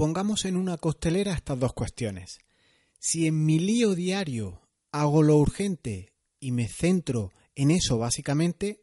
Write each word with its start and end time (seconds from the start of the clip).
pongamos 0.00 0.46
en 0.46 0.56
una 0.56 0.78
costelera 0.78 1.34
estas 1.34 1.60
dos 1.60 1.74
cuestiones. 1.74 2.38
Si 2.98 3.26
en 3.26 3.44
mi 3.44 3.58
lío 3.58 3.94
diario 3.94 4.62
hago 4.92 5.22
lo 5.22 5.36
urgente 5.36 6.14
y 6.40 6.52
me 6.52 6.68
centro 6.68 7.32
en 7.54 7.70
eso 7.70 7.98
básicamente, 7.98 8.80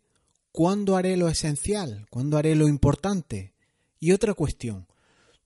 ¿cuándo 0.52 0.96
haré 0.96 1.18
lo 1.18 1.28
esencial? 1.28 2.06
¿Cuándo 2.12 2.38
haré 2.38 2.54
lo 2.54 2.68
importante? 2.68 3.56
Y 4.00 4.12
otra 4.12 4.36
cuestión, 4.36 4.86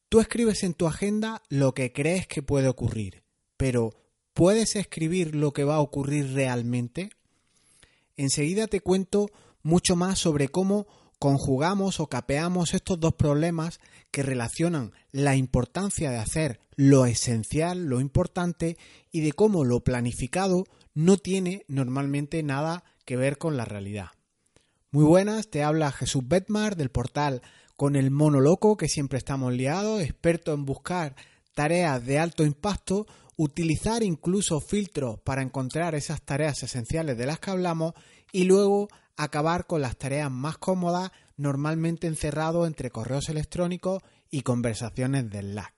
tú 0.09 0.19
escribes 0.19 0.63
en 0.63 0.73
tu 0.73 0.87
agenda 0.87 1.41
lo 1.47 1.73
que 1.73 1.93
crees 1.93 2.27
que 2.27 2.43
puede 2.43 2.67
ocurrir, 2.67 3.23
pero 3.55 3.93
¿puedes 4.33 4.75
escribir 4.75 5.35
lo 5.35 5.53
que 5.53 5.63
va 5.63 5.75
a 5.75 5.79
ocurrir 5.79 6.33
realmente? 6.33 7.11
Enseguida 8.17 8.67
te 8.67 8.81
cuento 8.81 9.29
mucho 9.63 9.95
más 9.95 10.19
sobre 10.19 10.49
cómo 10.49 10.85
conjugamos 11.21 11.99
o 11.99 12.07
capeamos 12.07 12.73
estos 12.73 12.99
dos 12.99 13.13
problemas 13.13 13.79
que 14.09 14.23
relacionan 14.23 14.91
la 15.11 15.35
importancia 15.35 16.09
de 16.09 16.17
hacer 16.17 16.59
lo 16.75 17.05
esencial, 17.05 17.85
lo 17.85 18.01
importante, 18.01 18.75
y 19.11 19.21
de 19.21 19.31
cómo 19.31 19.63
lo 19.63 19.81
planificado 19.81 20.63
no 20.95 21.17
tiene 21.17 21.63
normalmente 21.67 22.41
nada 22.41 22.83
que 23.05 23.17
ver 23.17 23.37
con 23.37 23.55
la 23.55 23.65
realidad. 23.65 24.07
Muy 24.89 25.05
buenas, 25.05 25.51
te 25.51 25.61
habla 25.61 25.91
Jesús 25.91 26.23
Betmar 26.27 26.75
del 26.75 26.89
portal 26.89 27.43
con 27.75 27.95
el 27.95 28.09
mono 28.09 28.39
loco 28.39 28.75
que 28.75 28.87
siempre 28.87 29.19
estamos 29.19 29.53
liados, 29.53 30.01
experto 30.01 30.55
en 30.55 30.65
buscar 30.65 31.15
tareas 31.53 32.03
de 32.03 32.17
alto 32.17 32.43
impacto, 32.43 33.05
utilizar 33.35 34.01
incluso 34.01 34.59
filtros 34.59 35.19
para 35.19 35.43
encontrar 35.43 35.93
esas 35.93 36.23
tareas 36.23 36.63
esenciales 36.63 37.15
de 37.15 37.27
las 37.27 37.37
que 37.37 37.51
hablamos 37.51 37.93
y 38.31 38.45
luego 38.45 38.87
acabar 39.23 39.67
con 39.67 39.81
las 39.81 39.97
tareas 39.97 40.31
más 40.31 40.57
cómodas, 40.57 41.11
normalmente 41.37 42.07
encerrado 42.07 42.65
entre 42.65 42.91
correos 42.91 43.29
electrónicos 43.29 44.01
y 44.29 44.41
conversaciones 44.41 45.29
del 45.29 45.51
Slack. 45.51 45.73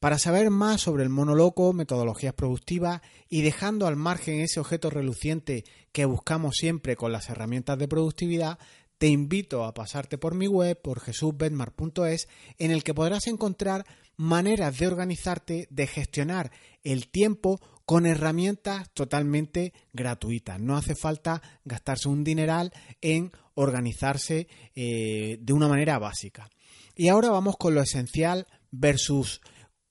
Para 0.00 0.18
saber 0.18 0.50
más 0.50 0.82
sobre 0.82 1.02
el 1.02 1.08
monoloco, 1.08 1.72
metodologías 1.72 2.34
productivas 2.34 3.00
y 3.28 3.42
dejando 3.42 3.86
al 3.86 3.96
margen 3.96 4.40
ese 4.40 4.60
objeto 4.60 4.90
reluciente 4.90 5.64
que 5.92 6.04
buscamos 6.04 6.56
siempre 6.56 6.96
con 6.96 7.12
las 7.12 7.30
herramientas 7.30 7.78
de 7.78 7.88
productividad, 7.88 8.58
te 8.98 9.08
invito 9.08 9.64
a 9.64 9.74
pasarte 9.74 10.18
por 10.18 10.34
mi 10.34 10.46
web, 10.46 10.80
por 10.80 11.00
jesusbenmar.es, 11.00 12.28
en 12.58 12.70
el 12.70 12.84
que 12.84 12.94
podrás 12.94 13.26
encontrar 13.26 13.86
maneras 14.16 14.78
de 14.78 14.86
organizarte, 14.86 15.66
de 15.70 15.86
gestionar 15.86 16.50
el 16.84 17.08
tiempo 17.08 17.60
con 17.86 18.04
herramientas 18.04 18.90
totalmente 18.92 19.72
gratuitas. 19.92 20.60
No 20.60 20.76
hace 20.76 20.96
falta 20.96 21.40
gastarse 21.64 22.08
un 22.08 22.24
dineral 22.24 22.72
en 23.00 23.30
organizarse 23.54 24.48
eh, 24.74 25.38
de 25.40 25.52
una 25.52 25.68
manera 25.68 25.98
básica. 25.98 26.50
Y 26.96 27.08
ahora 27.08 27.30
vamos 27.30 27.56
con 27.56 27.74
lo 27.74 27.80
esencial 27.80 28.48
versus 28.72 29.40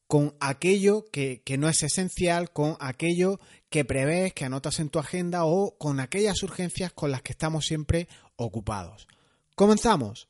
con 0.07 0.35
aquello 0.39 1.05
que, 1.11 1.41
que, 1.43 1.57
no 1.57 1.67
es 1.69 1.81
esencial, 1.81 2.51
con 2.51 2.75
aquello 2.79 3.39
que 3.69 3.85
prevés, 3.85 4.33
que 4.33 4.45
anotas 4.45 4.79
en 4.79 4.89
tu 4.89 4.99
agenda 4.99 5.45
o 5.45 5.75
con 5.77 5.99
aquellas 5.99 6.43
urgencias 6.43 6.91
con 6.91 7.11
las 7.11 7.21
que 7.21 7.31
estamos 7.31 7.65
siempre 7.65 8.07
ocupados. 8.35 9.07
Comenzamos. 9.55 10.27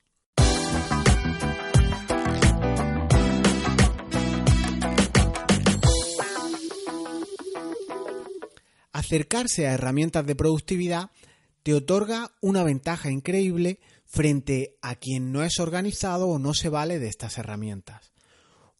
Acercarse 8.96 9.68
a 9.68 9.74
herramientas 9.74 10.26
de 10.26 10.36
productividad 10.36 11.12
te 11.64 11.74
otorga 11.74 12.32
una 12.42 12.64
ventaja 12.64 13.12
increíble 13.12 13.82
frente 14.06 14.78
a 14.82 14.96
quien 14.96 15.34
no 15.34 15.44
es 15.44 15.60
organizado 15.60 16.30
o 16.30 16.40
no 16.40 16.54
se 16.54 16.70
vale 16.70 16.98
de 16.98 17.10
estas 17.10 17.38
herramientas. 17.38 18.14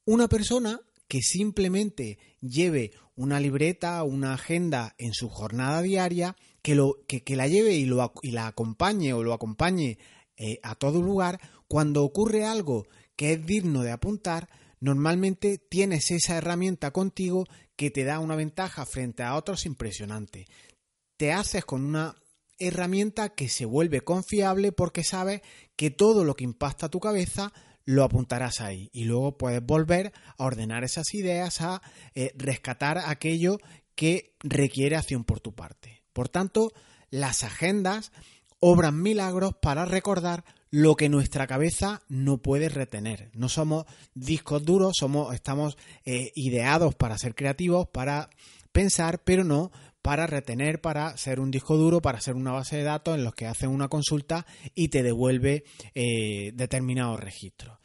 Una 0.06 0.30
persona 0.30 0.80
que 1.10 1.22
simplemente 1.22 2.18
lleve 2.40 2.92
una 3.18 3.42
libreta 3.42 4.02
o 4.04 4.06
una 4.06 4.34
agenda 4.34 4.96
en 4.98 5.14
su 5.14 5.28
jornada 5.28 5.82
diaria, 5.82 6.38
que, 6.62 6.76
lo, 6.76 6.96
que, 7.08 7.36
la 7.36 7.50
lleve 7.50 7.74
y, 7.74 7.84
lo, 7.84 8.14
y, 8.22 8.32
la 8.32 8.48
acompañe 8.48 9.12
o 9.12 9.22
lo 9.22 9.34
acompañe 9.34 9.98
eh, 10.38 10.60
a 10.64 10.76
todo 10.76 11.02
lugar, 11.02 11.42
cuando 11.68 12.06
ocurre 12.06 12.46
algo 12.46 12.88
que 13.18 13.34
es 13.34 13.46
digno 13.46 13.84
de 13.84 13.92
apuntar, 13.92 14.48
normalmente 14.80 15.58
tienes 15.58 16.10
esa 16.12 16.38
herramienta 16.38 16.92
contigo 16.92 17.46
que 17.76 17.92
te 17.92 18.04
da 18.04 18.20
una 18.20 18.36
ventaja 18.36 18.86
frente 18.86 19.24
a 19.24 19.36
otros 19.36 19.66
impresionante. 19.66 20.48
Te 21.18 21.32
haces 21.32 21.66
con 21.66 21.84
una 21.84 22.16
herramienta 22.58 23.30
que 23.30 23.50
se 23.50 23.66
vuelve 23.66 24.02
confiable 24.02 24.72
porque 24.72 25.04
sabes 25.04 25.42
que 25.76 25.92
todo 25.92 26.24
lo 26.24 26.36
que 26.36 26.46
impacta 26.46 26.90
tu 26.90 27.00
cabeza 27.00 27.52
lo 27.84 28.04
apuntarás 28.04 28.62
ahí 28.62 28.90
y 28.94 29.04
luego 29.04 29.38
puedes 29.38 29.64
volver 29.64 30.12
a 30.38 30.46
ordenar 30.46 30.84
esas 30.84 31.14
ideas, 31.14 31.62
a 31.62 31.82
eh, 32.16 32.32
rescatar 32.36 32.98
aquello 32.98 33.58
que 33.96 34.36
requiere 34.42 34.96
acción 34.96 35.24
por 35.24 35.40
tu 35.40 35.54
parte. 35.54 36.04
Por 36.14 36.30
tanto, 36.30 36.72
las 37.10 37.44
agendas 37.44 38.12
obran 38.60 39.02
milagros 39.02 39.54
para 39.62 39.86
recordar 39.86 40.44
lo 40.76 40.98
que 40.98 41.08
nuestra 41.08 41.48
cabeza 41.48 42.02
no 42.10 42.42
puede 42.42 42.68
retener. 42.68 43.30
No 43.34 43.48
somos 43.48 43.86
discos 44.14 44.66
duros, 44.66 44.96
somos, 45.00 45.34
estamos 45.34 45.78
eh, 46.04 46.34
ideados 46.36 46.96
para 46.96 47.18
ser 47.18 47.34
creativos, 47.34 47.88
para 47.88 48.30
pensar, 48.74 49.24
pero 49.24 49.46
no 49.46 49.72
para 50.02 50.28
retener, 50.28 50.82
para 50.82 51.16
ser 51.16 51.40
un 51.40 51.50
disco 51.50 51.78
duro, 51.78 52.02
para 52.02 52.20
ser 52.20 52.36
una 52.36 52.52
base 52.52 52.76
de 52.76 52.84
datos 52.84 53.16
en 53.16 53.24
los 53.24 53.34
que 53.34 53.48
hacen 53.48 53.70
una 53.70 53.88
consulta 53.88 54.46
y 54.76 54.90
te 54.90 55.02
devuelve 55.02 55.64
eh, 55.94 56.52
determinados 56.54 57.22
registros. 57.22 57.80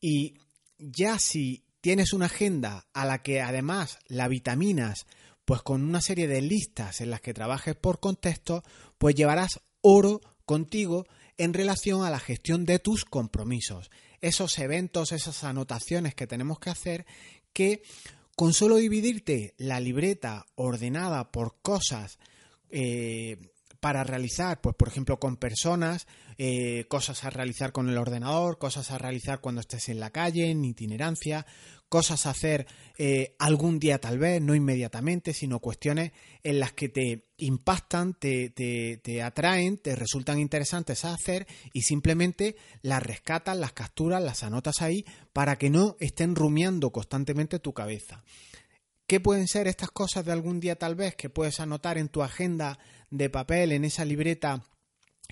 Y 0.00 0.34
ya 0.78 1.18
si 1.18 1.64
tienes 1.80 2.12
una 2.12 2.26
agenda 2.26 2.86
a 2.92 3.04
la 3.04 3.22
que 3.22 3.40
además 3.40 3.98
la 4.06 4.28
vitaminas, 4.28 5.06
pues 5.44 5.60
con 5.62 5.82
una 5.82 6.00
serie 6.00 6.28
de 6.28 6.40
listas 6.40 7.00
en 7.00 7.10
las 7.10 7.20
que 7.20 7.34
trabajes 7.34 7.74
por 7.74 7.98
contexto, 7.98 8.62
pues 8.96 9.16
llevarás 9.16 9.60
oro 9.80 10.20
contigo 10.44 11.04
en 11.38 11.54
relación 11.54 12.04
a 12.04 12.10
la 12.10 12.20
gestión 12.20 12.64
de 12.64 12.78
tus 12.78 13.04
compromisos. 13.04 13.90
Esos 14.20 14.58
eventos, 14.58 15.12
esas 15.12 15.44
anotaciones 15.44 16.14
que 16.14 16.26
tenemos 16.26 16.58
que 16.58 16.70
hacer 16.70 17.06
que 17.52 17.82
con 18.36 18.52
solo 18.52 18.76
dividirte 18.76 19.54
la 19.58 19.80
libreta 19.80 20.46
ordenada 20.54 21.30
por 21.30 21.60
cosas 21.60 22.18
eh, 22.70 23.36
para 23.80 24.04
realizar, 24.04 24.60
pues 24.60 24.76
por 24.76 24.88
ejemplo 24.88 25.18
con 25.18 25.36
personas, 25.36 26.06
eh, 26.44 26.86
cosas 26.88 27.22
a 27.22 27.30
realizar 27.30 27.70
con 27.70 27.88
el 27.88 27.96
ordenador, 27.96 28.58
cosas 28.58 28.90
a 28.90 28.98
realizar 28.98 29.40
cuando 29.40 29.60
estés 29.60 29.88
en 29.88 30.00
la 30.00 30.10
calle, 30.10 30.50
en 30.50 30.64
itinerancia, 30.64 31.46
cosas 31.88 32.26
a 32.26 32.30
hacer 32.30 32.66
eh, 32.98 33.36
algún 33.38 33.78
día 33.78 34.00
tal 34.00 34.18
vez, 34.18 34.42
no 34.42 34.56
inmediatamente, 34.56 35.34
sino 35.34 35.60
cuestiones 35.60 36.10
en 36.42 36.58
las 36.58 36.72
que 36.72 36.88
te 36.88 37.28
impactan, 37.36 38.14
te, 38.14 38.50
te, 38.50 39.22
atraen, 39.22 39.78
te 39.78 39.94
resultan 39.94 40.40
interesantes 40.40 41.04
a 41.04 41.14
hacer 41.14 41.46
y 41.72 41.82
simplemente 41.82 42.56
las 42.80 43.04
rescatas, 43.04 43.56
las 43.56 43.72
capturas, 43.72 44.20
las 44.20 44.42
anotas 44.42 44.82
ahí 44.82 45.04
para 45.32 45.58
que 45.58 45.70
no 45.70 45.94
estén 46.00 46.34
rumiando 46.34 46.90
constantemente 46.90 47.60
tu 47.60 47.72
cabeza. 47.72 48.24
¿Qué 49.06 49.20
pueden 49.20 49.46
ser 49.46 49.68
estas 49.68 49.92
cosas 49.92 50.24
de 50.24 50.32
algún 50.32 50.58
día 50.58 50.74
tal 50.74 50.96
vez 50.96 51.14
que 51.14 51.30
puedes 51.30 51.60
anotar 51.60 51.98
en 51.98 52.08
tu 52.08 52.20
agenda 52.20 52.80
de 53.10 53.30
papel, 53.30 53.70
en 53.70 53.84
esa 53.84 54.04
libreta 54.04 54.64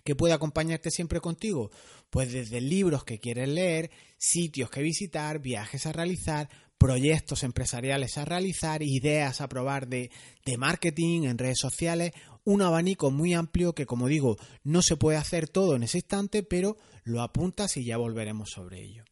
que 0.05 0.17
puede 0.17 0.35
acompañarte 0.35 0.91
siempre 0.91 1.21
contigo? 1.21 1.71
Pues 2.11 2.33
desde 2.33 2.61
libros 2.61 3.05
que 3.05 3.19
quieres 3.19 3.49
leer, 3.49 3.91
sitios 4.19 4.71
que 4.71 4.83
visitar, 4.83 5.41
viajes 5.41 5.87
a 5.87 5.93
realizar, 5.93 6.49
proyectos 6.79 7.43
empresariales 7.43 8.17
a 8.17 8.25
realizar, 8.25 8.83
ideas 8.83 9.41
a 9.41 9.49
probar 9.49 9.87
de, 9.87 10.11
de 10.47 10.57
marketing 10.57 11.25
en 11.25 11.37
redes 11.37 11.59
sociales, 11.59 12.13
un 12.45 12.63
abanico 12.63 13.11
muy 13.11 13.35
amplio 13.35 13.75
que, 13.75 13.85
como 13.85 14.09
digo, 14.09 14.39
no 14.65 14.81
se 14.81 14.97
puede 14.97 15.19
hacer 15.19 15.49
todo 15.49 15.77
en 15.77 15.83
ese 15.83 15.99
instante, 15.99 16.43
pero 16.43 16.79
lo 17.05 17.21
apuntas 17.21 17.77
y 17.77 17.85
ya 17.85 17.99
volveremos 17.99 18.51
sobre 18.51 18.83
ello. 18.83 19.05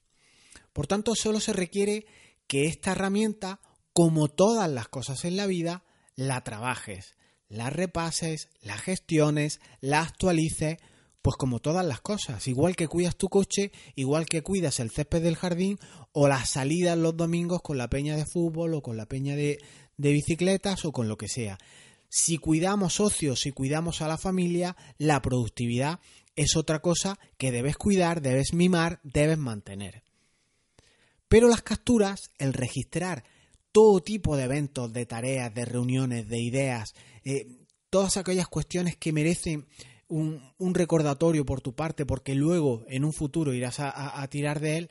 Por 0.72 0.86
tanto, 0.86 1.14
solo 1.14 1.40
se 1.40 1.52
requiere 1.52 2.06
que 2.46 2.66
esta 2.66 2.92
herramienta, 2.92 3.60
como 3.92 4.28
todas 4.28 4.70
las 4.70 4.88
cosas 4.88 5.24
en 5.24 5.36
la 5.36 5.46
vida, 5.46 5.84
la 6.16 6.42
trabajes, 6.42 7.17
la 7.48 7.70
repases, 7.70 8.48
la 8.62 8.76
gestiones, 8.76 9.60
la 9.80 10.00
actualices, 10.00 10.78
pues 11.22 11.36
como 11.36 11.58
todas 11.58 11.84
las 11.84 12.00
cosas, 12.00 12.46
igual 12.46 12.76
que 12.76 12.88
cuidas 12.88 13.16
tu 13.16 13.28
coche, 13.28 13.72
igual 13.96 14.26
que 14.26 14.42
cuidas 14.42 14.80
el 14.80 14.90
césped 14.90 15.22
del 15.22 15.36
jardín 15.36 15.78
o 16.12 16.28
las 16.28 16.50
salidas 16.50 16.96
los 16.96 17.16
domingos 17.16 17.60
con 17.62 17.76
la 17.78 17.88
peña 17.90 18.16
de 18.16 18.24
fútbol 18.24 18.74
o 18.74 18.82
con 18.82 18.96
la 18.96 19.06
peña 19.06 19.34
de, 19.34 19.58
de 19.96 20.12
bicicletas 20.12 20.84
o 20.84 20.92
con 20.92 21.08
lo 21.08 21.16
que 21.16 21.28
sea. 21.28 21.58
Si 22.08 22.38
cuidamos 22.38 22.94
socios, 22.94 23.40
si 23.40 23.52
cuidamos 23.52 24.00
a 24.00 24.08
la 24.08 24.16
familia, 24.16 24.76
la 24.96 25.20
productividad 25.20 26.00
es 26.36 26.56
otra 26.56 26.80
cosa 26.80 27.18
que 27.36 27.50
debes 27.50 27.76
cuidar, 27.76 28.22
debes 28.22 28.54
mimar, 28.54 29.00
debes 29.02 29.38
mantener. 29.38 30.02
Pero 31.28 31.48
las 31.48 31.62
capturas, 31.62 32.30
el 32.38 32.54
registrar 32.54 33.24
todo 33.72 34.00
tipo 34.00 34.36
de 34.36 34.44
eventos, 34.44 34.92
de 34.92 35.06
tareas, 35.06 35.54
de 35.54 35.64
reuniones, 35.64 36.28
de 36.28 36.40
ideas, 36.40 36.94
eh, 37.24 37.46
todas 37.90 38.16
aquellas 38.16 38.48
cuestiones 38.48 38.96
que 38.96 39.12
merecen 39.12 39.66
un, 40.08 40.74
recordatorio 40.74 41.44
por 41.44 41.60
tu 41.60 41.74
parte, 41.74 42.06
porque 42.06 42.34
luego 42.34 42.84
en 42.88 43.04
un 43.04 43.12
futuro 43.12 43.52
irás 43.52 43.78
a, 43.80 44.26
tirar 44.30 44.60
de 44.60 44.78
él, 44.78 44.90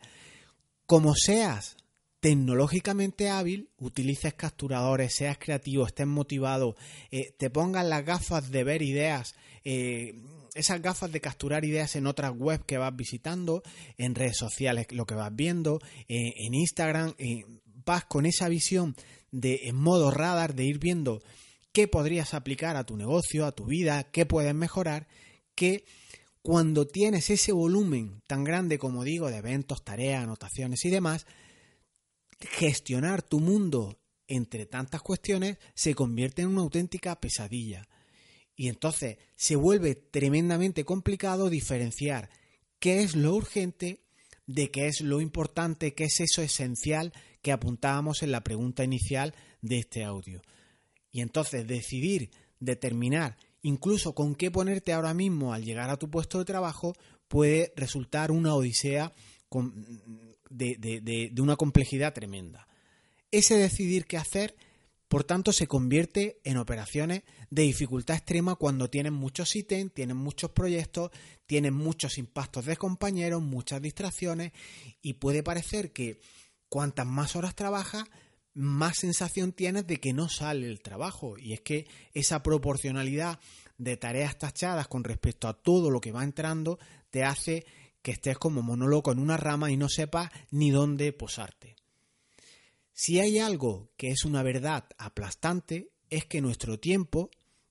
como 0.85 1.15
seas 1.15 1.75
tecnológicamente 2.19 3.29
hábil, 3.29 3.69
utilices 3.77 4.33
capturadores, 4.33 5.15
seas 5.15 5.38
creativo, 5.38 5.85
estés 5.85 6.07
motivado, 6.07 6.75
eh, 7.12 7.33
te 7.38 7.50
pongas 7.50 7.85
las 7.85 8.06
gafas 8.06 8.51
de 8.51 8.63
ver 8.63 8.81
ideas, 8.81 9.35
eh, 9.63 10.13
esas 10.56 10.81
gafas 10.81 11.12
de 11.12 11.21
capturar 11.21 11.65
ideas 11.65 11.95
en 11.95 12.07
otras 12.07 12.33
webs 12.35 12.65
que 12.65 12.77
vas 12.77 12.95
visitando, 12.95 13.63
en 13.97 14.15
redes 14.15 14.38
sociales 14.38 14.88
lo 14.91 15.06
que 15.06 15.15
vas 15.15 15.35
viendo, 15.35 15.80
en 16.07 16.53
Instagram, 16.56 17.13
vas 17.88 18.06
con 18.06 18.25
esa 18.25 18.50
visión 18.50 18.95
de 19.31 19.62
en 19.63 19.75
modo 19.78 20.12
radar 20.12 20.54
de 20.54 20.66
ir 20.66 20.78
viendo 20.78 21.24
qué 21.72 21.88
podrías 21.88 22.34
aplicar 22.34 22.75
a 22.75 22.86
tu 22.86 22.98
negocio, 22.98 23.45
a 23.45 23.54
tu 23.54 23.66
vida, 23.66 24.12
qué 24.12 24.25
puedes 24.25 24.54
mejorar, 24.54 25.07
que 25.56 25.86
cuando 26.42 26.86
tienes 26.86 27.30
ese 27.30 27.54
volumen 27.54 28.22
tan 28.28 28.44
grande 28.44 28.78
como 28.78 29.04
digo 29.04 29.30
de 29.30 29.38
eventos, 29.38 29.84
tareas, 29.84 30.24
anotaciones 30.24 30.84
y 30.86 30.89
demás, 30.89 31.25
gestionar 32.39 33.24
tu 33.24 33.39
mundo 33.39 34.00
entre 34.28 34.66
tantas 34.66 35.01
cuestiones 35.01 35.57
se 35.74 35.95
convierte 35.95 36.42
en 36.42 36.50
una 36.50 36.62
auténtica 36.62 37.19
pesadilla. 37.19 37.88
Y 38.56 38.68
entonces 38.68 39.18
se 39.36 39.56
vuelve 39.56 39.95
tremendamente 39.95 40.83
complicado 40.83 41.50
diferenciar 41.50 42.30
qué 42.80 43.01
es 43.01 43.16
lo 43.16 43.33
urgente 43.33 44.04
de 44.45 44.72
qué 44.72 44.88
es 44.88 45.01
lo 45.01 45.22
importante, 45.22 45.94
qué 45.94 46.06
es 46.06 46.19
eso 46.19 46.42
esencial 46.42 47.13
que 47.47 47.53
apuntábamos 47.53 48.23
en 48.23 48.33
la 48.33 48.44
pregunta 48.44 48.83
inicial 48.83 49.33
de 49.61 49.79
este 49.79 50.03
audio. 50.03 50.41
Y 51.13 51.21
entonces 51.21 51.65
decidir, 51.65 52.29
determinar 52.59 53.38
incluso 53.61 54.13
con 54.13 54.35
qué 54.35 54.51
ponerte 54.51 54.91
ahora 54.91 55.13
mismo 55.13 55.53
al 55.53 55.63
llegar 55.63 55.89
a 55.89 55.95
tu 55.95 56.09
puesto 56.09 56.39
de 56.39 56.44
trabajo 56.44 56.94
puede 57.29 57.71
resultar 57.77 58.31
una 58.31 58.53
odisea 58.53 59.13
de, 60.49 61.33
una 61.39 61.55
complejidad 61.55 62.13
tremenda. 62.13 62.67
Ese 63.31 63.55
decidir 63.55 64.07
qué 64.07 64.17
hacer, 64.17 64.53
por 65.07 65.23
tanto, 65.23 65.53
se 65.53 65.67
convierte 65.67 66.41
en 66.44 66.57
operaciones 66.57 67.23
de 67.49 67.61
dificultad 67.61 68.17
extrema 68.17 68.55
cuando 68.55 68.89
tienen 68.89 69.13
muchos 69.13 69.55
ítems, 69.55 69.94
tienen 69.94 70.17
muchos 70.17 70.51
proyectos, 70.51 71.11
tienen 71.45 71.73
muchos 71.73 72.17
impactos 72.17 72.65
de 72.65 72.75
compañeros, 72.75 73.41
muchas 73.41 73.81
distracciones 73.81 74.51
y 75.01 75.13
puede 75.13 75.44
parecer 75.44 75.94
que 75.94 76.19
cuantas 76.69 77.06
más 77.06 77.36
horas 77.36 77.56
trabajas, 77.56 78.06
más 78.54 78.98
sensación 78.98 79.52
tienes 79.54 79.86
de 79.86 79.98
que 79.98 80.14
no 80.14 80.30
sale 80.30 80.68
el 80.68 80.81
trabajo. 80.81 81.38
Y 81.38 81.54
es 81.54 81.62
que 81.62 81.88
esa 82.14 82.42
proporcionalidad 82.42 83.40
de 83.78 83.98
tareas 83.98 84.38
tachadas 84.38 84.88
con 84.88 85.04
respecto 85.04 85.48
a 85.48 85.54
todo 85.54 85.92
lo 85.92 86.02
que 86.02 86.12
va 86.12 86.24
entrando 86.24 86.80
te 87.10 87.24
hace 87.24 87.66
que 88.02 88.12
estés 88.12 88.38
como 88.38 88.62
monólogo 88.62 89.12
en 89.12 89.19
una 89.19 89.38
rama 89.38 89.69
y 89.69 89.78
no 89.78 89.90
sepas 89.90 90.31
ni 90.50 90.72
dónde 90.72 91.14
posarte. 91.14 91.75
Si 92.94 93.19
hay 93.19 93.38
algo 93.38 93.92
que 93.96 94.10
es 94.10 94.25
una 94.25 94.42
verdad 94.42 94.86
aplastante, 94.98 95.92
es 96.10 96.25
que 96.25 96.42
nuestro 96.42 96.80
tiempo, 96.80 97.30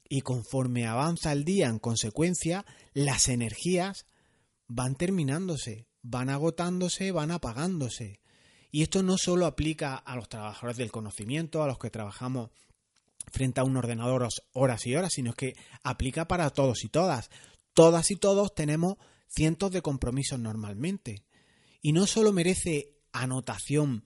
y 0.09 0.21
conforme 0.21 0.87
avanza 0.87 1.33
el 1.33 1.45
día 1.45 1.67
en 1.67 1.81
consecuencia, 1.81 2.65
las 2.93 3.29
energías 3.29 4.07
van 4.69 4.95
terminándose, 4.95 5.87
van 6.03 6.29
agotándose, 6.29 7.11
van 7.11 7.33
apagándose. 7.33 8.21
Y 8.71 8.83
esto 8.83 9.03
no 9.03 9.17
solo 9.19 9.47
aplica 9.47 9.97
a 9.97 10.17
los 10.17 10.29
trabajadores 10.29 10.77
del 10.77 10.93
conocimiento, 10.93 11.63
a 11.63 11.67
los 11.67 11.79
que 11.79 11.91
trabajamos 11.91 12.51
frente 13.33 13.61
a 13.61 13.65
un 13.65 13.77
ordenador 13.77 14.29
horas 14.53 14.87
y 14.87 14.95
horas, 14.95 15.13
sino 15.15 15.33
que 15.33 15.57
aplica 15.83 16.29
para 16.29 16.51
todos 16.51 16.85
y 16.85 16.89
todas. 16.89 17.31
Todas 17.75 18.11
y 18.11 18.17
todos 18.17 18.55
tenemos 18.55 18.97
cientos 19.29 19.71
de 19.73 19.83
compromisos 19.83 20.39
normalmente. 20.39 21.25
Y 21.83 21.93
no 21.93 22.07
solo 22.07 22.33
merece 22.33 22.97
anotación 23.13 24.03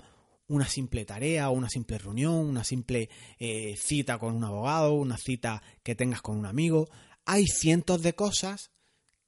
una 0.50 0.68
simple 0.68 1.04
tarea, 1.04 1.48
una 1.50 1.68
simple 1.68 1.98
reunión, 1.98 2.34
una 2.34 2.64
simple 2.64 3.08
eh, 3.38 3.76
cita 3.76 4.18
con 4.18 4.34
un 4.34 4.42
abogado, 4.42 4.94
una 4.94 5.16
cita 5.16 5.62
que 5.84 5.94
tengas 5.94 6.22
con 6.22 6.36
un 6.36 6.46
amigo. 6.46 6.88
Hay 7.24 7.46
cientos 7.46 8.02
de 8.02 8.14
cosas 8.14 8.72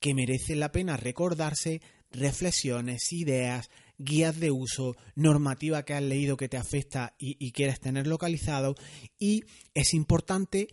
que 0.00 0.14
merecen 0.14 0.58
la 0.58 0.72
pena 0.72 0.96
recordarse, 0.96 1.80
reflexiones, 2.10 3.12
ideas, 3.12 3.70
guías 4.04 4.38
de 4.38 4.50
uso, 4.50 4.96
normativa 5.14 5.84
que 5.84 5.94
has 5.94 6.02
leído 6.02 6.36
que 6.36 6.48
te 6.48 6.56
afecta 6.56 7.14
y, 7.18 7.52
quieres 7.52 7.80
tener 7.80 8.06
localizado. 8.06 8.74
Y 9.18 9.44
es 9.74 9.94
importante 9.94 10.68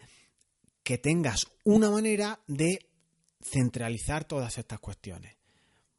que 0.84 0.98
tengas 0.98 1.48
una 1.64 1.90
manera 1.90 2.40
de 2.48 2.88
centralizar 3.42 4.26
todas 4.26 4.58
estas 4.58 4.80
cuestiones. 4.80 5.38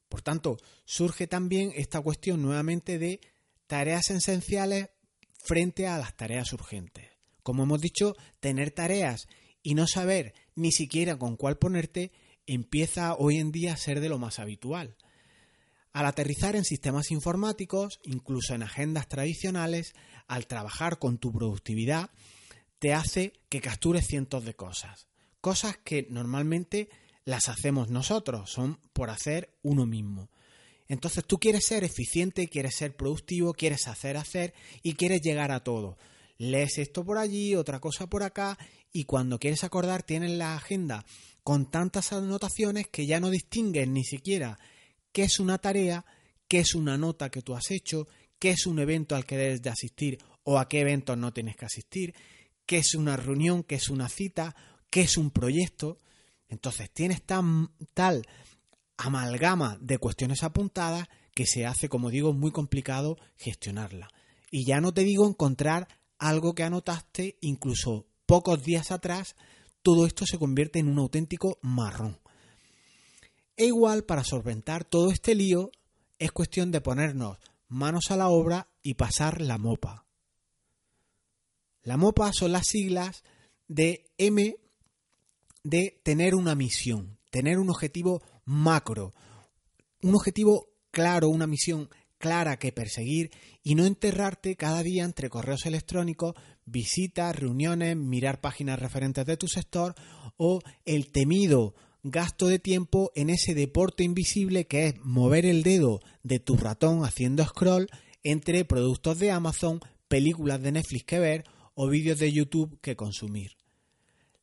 Por 0.08 0.22
tanto, 0.22 0.56
surge 0.84 1.26
también 1.26 1.72
esta 1.74 2.00
cuestión 2.00 2.42
nuevamente 2.42 2.98
de 2.98 3.20
tareas 3.66 4.10
esenciales 4.10 4.90
frente 5.44 5.86
a 5.86 5.98
las 5.98 6.16
tareas 6.16 6.52
urgentes. 6.52 7.06
Como 7.42 7.62
hemos 7.62 7.80
dicho, 7.80 8.16
tener 8.40 8.72
tareas 8.72 9.28
y 9.62 9.74
no 9.74 9.86
saber 9.86 10.34
ni 10.54 10.72
siquiera 10.72 11.16
con 11.18 11.36
cuál 11.36 11.58
ponerte 11.58 12.12
empieza 12.46 13.14
hoy 13.14 13.38
en 13.38 13.52
día 13.52 13.74
a 13.74 13.76
ser 13.76 14.00
de 14.00 14.08
lo 14.08 14.18
más 14.18 14.38
habitual. 14.38 14.96
Al 15.92 16.06
aterrizar 16.06 16.54
en 16.54 16.64
sistemas 16.64 17.10
informáticos, 17.10 18.00
incluso 18.04 18.54
en 18.54 18.62
agendas 18.62 19.08
tradicionales, 19.08 19.94
al 20.28 20.46
trabajar 20.46 20.98
con 20.98 21.18
tu 21.18 21.32
productividad, 21.32 22.10
te 22.78 22.94
hace 22.94 23.32
que 23.48 23.60
captures 23.60 24.06
cientos 24.06 24.44
de 24.44 24.54
cosas. 24.54 25.08
Cosas 25.40 25.76
que 25.82 26.06
normalmente 26.10 26.88
las 27.24 27.48
hacemos 27.48 27.90
nosotros, 27.90 28.50
son 28.50 28.78
por 28.92 29.10
hacer 29.10 29.56
uno 29.62 29.86
mismo. 29.86 30.30
Entonces 30.88 31.24
tú 31.24 31.38
quieres 31.38 31.66
ser 31.66 31.84
eficiente, 31.84 32.48
quieres 32.48 32.74
ser 32.76 32.96
productivo, 32.96 33.52
quieres 33.52 33.86
hacer, 33.86 34.16
hacer 34.16 34.54
y 34.82 34.94
quieres 34.94 35.22
llegar 35.22 35.52
a 35.52 35.62
todo. 35.62 35.98
Lees 36.38 36.78
esto 36.78 37.04
por 37.04 37.18
allí, 37.18 37.54
otra 37.54 37.80
cosa 37.80 38.08
por 38.08 38.22
acá 38.22 38.58
y 38.92 39.04
cuando 39.04 39.38
quieres 39.38 39.62
acordar 39.62 40.02
tienes 40.02 40.30
la 40.32 40.56
agenda 40.56 41.04
con 41.44 41.70
tantas 41.70 42.12
anotaciones 42.12 42.88
que 42.88 43.06
ya 43.06 43.20
no 43.20 43.30
distingues 43.30 43.86
ni 43.88 44.04
siquiera 44.04 44.58
qué 45.12 45.22
es 45.22 45.40
una 45.40 45.58
tarea, 45.58 46.04
qué 46.48 46.58
es 46.58 46.74
una 46.74 46.96
nota 46.96 47.30
que 47.30 47.42
tú 47.42 47.54
has 47.54 47.70
hecho, 47.70 48.08
qué 48.38 48.50
es 48.50 48.66
un 48.66 48.78
evento 48.78 49.14
al 49.14 49.26
que 49.26 49.36
debes 49.36 49.62
de 49.62 49.70
asistir 49.70 50.18
o 50.42 50.58
a 50.58 50.68
qué 50.68 50.80
eventos 50.80 51.16
no 51.16 51.32
tienes 51.32 51.56
que 51.56 51.66
asistir, 51.66 52.14
qué 52.66 52.78
es 52.78 52.94
una 52.94 53.16
reunión, 53.16 53.62
qué 53.62 53.76
es 53.76 53.88
una 53.88 54.08
cita, 54.08 54.54
qué 54.90 55.02
es 55.02 55.16
un 55.16 55.30
proyecto. 55.30 55.98
Entonces 56.48 56.90
tienes 56.90 57.22
tan, 57.22 57.70
tal 57.94 58.26
amalgama 58.96 59.78
de 59.80 59.98
cuestiones 59.98 60.42
apuntadas 60.42 61.08
que 61.34 61.46
se 61.46 61.66
hace, 61.66 61.88
como 61.88 62.10
digo, 62.10 62.32
muy 62.32 62.50
complicado 62.50 63.16
gestionarla. 63.36 64.08
Y 64.50 64.64
ya 64.64 64.80
no 64.80 64.92
te 64.92 65.04
digo 65.04 65.28
encontrar 65.28 65.88
algo 66.18 66.54
que 66.54 66.64
anotaste 66.64 67.38
incluso 67.40 68.06
pocos 68.26 68.62
días 68.62 68.90
atrás, 68.90 69.36
todo 69.82 70.06
esto 70.06 70.26
se 70.26 70.38
convierte 70.38 70.78
en 70.78 70.88
un 70.88 70.98
auténtico 70.98 71.58
marrón. 71.62 72.19
E 73.60 73.66
igual, 73.66 74.04
para 74.04 74.24
solventar 74.24 74.86
todo 74.86 75.10
este 75.10 75.34
lío, 75.34 75.70
es 76.18 76.32
cuestión 76.32 76.70
de 76.70 76.80
ponernos 76.80 77.36
manos 77.68 78.10
a 78.10 78.16
la 78.16 78.30
obra 78.30 78.70
y 78.82 78.94
pasar 78.94 79.42
la 79.42 79.58
mopa. 79.58 80.06
La 81.82 81.98
mopa 81.98 82.32
son 82.32 82.52
las 82.52 82.68
siglas 82.68 83.22
de 83.68 84.06
M 84.16 84.56
de 85.62 86.00
tener 86.02 86.34
una 86.34 86.54
misión, 86.54 87.18
tener 87.28 87.58
un 87.58 87.68
objetivo 87.68 88.22
macro, 88.46 89.12
un 90.00 90.14
objetivo 90.14 90.70
claro, 90.90 91.28
una 91.28 91.46
misión 91.46 91.90
clara 92.16 92.58
que 92.58 92.72
perseguir 92.72 93.30
y 93.62 93.74
no 93.74 93.84
enterrarte 93.84 94.56
cada 94.56 94.82
día 94.82 95.04
entre 95.04 95.28
correos 95.28 95.66
electrónicos, 95.66 96.34
visitas, 96.64 97.36
reuniones, 97.36 97.94
mirar 97.94 98.40
páginas 98.40 98.80
referentes 98.80 99.26
de 99.26 99.36
tu 99.36 99.48
sector 99.48 99.94
o 100.38 100.60
el 100.86 101.12
temido 101.12 101.74
gasto 102.02 102.46
de 102.46 102.58
tiempo 102.58 103.12
en 103.14 103.30
ese 103.30 103.54
deporte 103.54 104.04
invisible 104.04 104.66
que 104.66 104.86
es 104.86 104.94
mover 105.02 105.46
el 105.46 105.62
dedo 105.62 106.00
de 106.22 106.40
tu 106.40 106.56
ratón 106.56 107.04
haciendo 107.04 107.44
scroll 107.44 107.88
entre 108.22 108.64
productos 108.64 109.18
de 109.18 109.30
Amazon, 109.30 109.80
películas 110.08 110.62
de 110.62 110.72
Netflix 110.72 111.04
que 111.04 111.18
ver 111.18 111.44
o 111.74 111.88
vídeos 111.88 112.18
de 112.18 112.32
YouTube 112.32 112.78
que 112.80 112.96
consumir. 112.96 113.56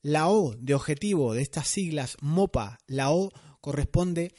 La 0.02 0.30
O 0.30 0.56
de 0.56 0.74
objetivo 0.74 1.34
de 1.34 1.42
estas 1.42 1.68
siglas 1.68 2.18
MOPA, 2.22 2.80
la 2.88 3.12
O 3.12 3.32
corresponde 3.62 4.34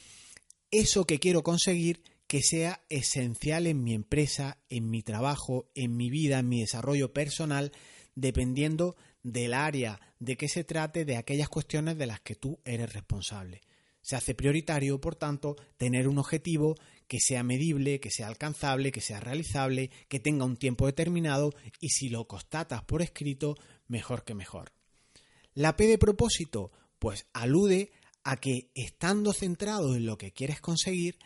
eso 0.71 1.05
que 1.05 1.19
quiero 1.19 1.43
conseguir 1.43 2.03
que 2.27 2.41
sea 2.41 2.83
esencial 2.89 3.67
en 3.67 3.83
mi 3.83 3.93
empresa, 3.93 4.59
en 4.69 4.89
mi 4.89 5.01
trabajo, 5.01 5.69
en 5.75 5.97
mi 5.97 6.09
vida, 6.09 6.39
en 6.39 6.49
mi 6.49 6.61
desarrollo 6.61 7.11
personal, 7.11 7.71
dependiendo 8.15 8.95
del 9.23 9.53
área 9.53 9.99
de 10.19 10.37
que 10.37 10.47
se 10.49 10.63
trate, 10.63 11.05
de 11.05 11.17
aquellas 11.17 11.49
cuestiones 11.49 11.97
de 11.97 12.05
las 12.05 12.19
que 12.19 12.35
tú 12.35 12.59
eres 12.65 12.93
responsable. 12.93 13.61
Se 14.01 14.15
hace 14.15 14.35
prioritario, 14.35 14.99
por 15.01 15.15
tanto, 15.15 15.55
tener 15.77 16.07
un 16.07 16.19
objetivo 16.19 16.75
que 17.07 17.19
sea 17.19 17.43
medible, 17.43 17.99
que 17.99 18.11
sea 18.11 18.27
alcanzable, 18.27 18.91
que 18.91 19.01
sea 19.01 19.19
realizable, 19.19 19.89
que 20.07 20.19
tenga 20.19 20.45
un 20.45 20.57
tiempo 20.57 20.85
determinado 20.85 21.53
y 21.81 21.89
si 21.89 22.09
lo 22.09 22.27
constatas 22.27 22.83
por 22.83 23.01
escrito, 23.01 23.55
mejor 23.87 24.23
que 24.23 24.35
mejor. 24.35 24.71
La 25.53 25.75
P 25.75 25.87
de 25.87 25.97
propósito, 25.97 26.71
pues 26.99 27.25
alude 27.33 27.91
a 28.23 28.37
que 28.37 28.69
estando 28.75 29.33
centrado 29.33 29.95
en 29.95 30.05
lo 30.05 30.17
que 30.17 30.31
quieres 30.31 30.61
conseguir, 30.61 31.17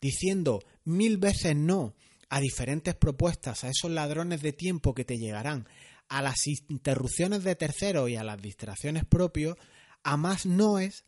diciendo 0.00 0.62
mil 0.84 1.18
veces 1.18 1.56
no 1.56 1.94
a 2.28 2.40
diferentes 2.40 2.94
propuestas, 2.94 3.64
a 3.64 3.68
esos 3.68 3.90
ladrones 3.90 4.40
de 4.40 4.52
tiempo 4.52 4.94
que 4.94 5.04
te 5.04 5.18
llegarán, 5.18 5.66
a 6.12 6.20
las 6.20 6.46
interrupciones 6.46 7.42
de 7.42 7.56
terceros 7.56 8.10
y 8.10 8.16
a 8.16 8.22
las 8.22 8.40
distracciones 8.40 9.06
propios, 9.06 9.56
a 10.02 10.18
más 10.18 10.44
noes 10.44 11.06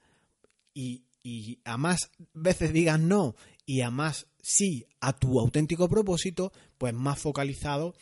y, 0.72 1.04
y 1.22 1.60
a 1.64 1.76
más 1.76 2.10
veces 2.32 2.72
digas 2.72 2.98
no 2.98 3.36
y 3.66 3.82
a 3.82 3.90
más 3.90 4.28
sí 4.40 4.86
a 5.02 5.12
tu 5.12 5.38
auténtico 5.38 5.90
propósito, 5.90 6.52
pues 6.78 6.94
más 6.94 7.18
focalizado 7.18 7.94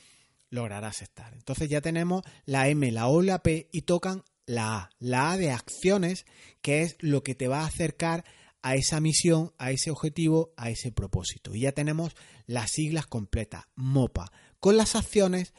lograrás 0.48 1.02
estar. 1.02 1.34
Entonces 1.34 1.68
ya 1.68 1.80
tenemos 1.80 2.22
la 2.44 2.68
M, 2.68 2.92
la 2.92 3.08
O, 3.08 3.20
la 3.20 3.42
P 3.42 3.68
y 3.72 3.82
tocan 3.82 4.22
la 4.46 4.76
A. 4.76 4.90
La 5.00 5.32
A 5.32 5.38
de 5.38 5.50
acciones, 5.50 6.24
que 6.60 6.82
es 6.82 6.96
lo 7.00 7.24
que 7.24 7.34
te 7.34 7.48
va 7.48 7.62
a 7.62 7.66
acercar 7.66 8.24
a 8.62 8.76
esa 8.76 9.00
misión, 9.00 9.52
a 9.58 9.72
ese 9.72 9.90
objetivo, 9.90 10.52
a 10.56 10.70
ese 10.70 10.92
propósito. 10.92 11.52
Y 11.52 11.62
ya 11.62 11.72
tenemos 11.72 12.14
las 12.46 12.70
siglas 12.70 13.06
completas, 13.06 13.64
MOPA. 13.74 14.30
Con 14.60 14.76
las 14.76 14.94
acciones 14.94 15.52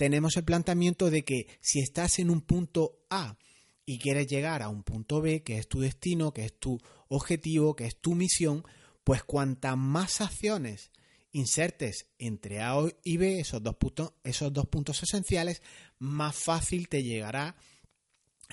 tenemos 0.00 0.38
el 0.38 0.44
planteamiento 0.44 1.10
de 1.10 1.26
que 1.26 1.46
si 1.60 1.80
estás 1.80 2.20
en 2.20 2.30
un 2.30 2.40
punto 2.40 3.04
A 3.10 3.36
y 3.84 3.98
quieres 3.98 4.28
llegar 4.28 4.62
a 4.62 4.70
un 4.70 4.82
punto 4.82 5.20
B, 5.20 5.42
que 5.42 5.58
es 5.58 5.68
tu 5.68 5.78
destino, 5.80 6.32
que 6.32 6.46
es 6.46 6.58
tu 6.58 6.80
objetivo, 7.08 7.76
que 7.76 7.84
es 7.84 8.00
tu 8.00 8.14
misión, 8.14 8.64
pues 9.04 9.24
cuantas 9.24 9.76
más 9.76 10.22
acciones 10.22 10.90
insertes 11.32 12.06
entre 12.18 12.62
A 12.62 12.76
y 13.04 13.18
B, 13.18 13.40
esos 13.40 13.62
dos 13.62 13.76
puntos, 13.76 14.14
esos 14.24 14.50
dos 14.54 14.68
puntos 14.68 15.02
esenciales, 15.02 15.60
más 15.98 16.34
fácil 16.34 16.88
te 16.88 17.02
llegará 17.02 17.56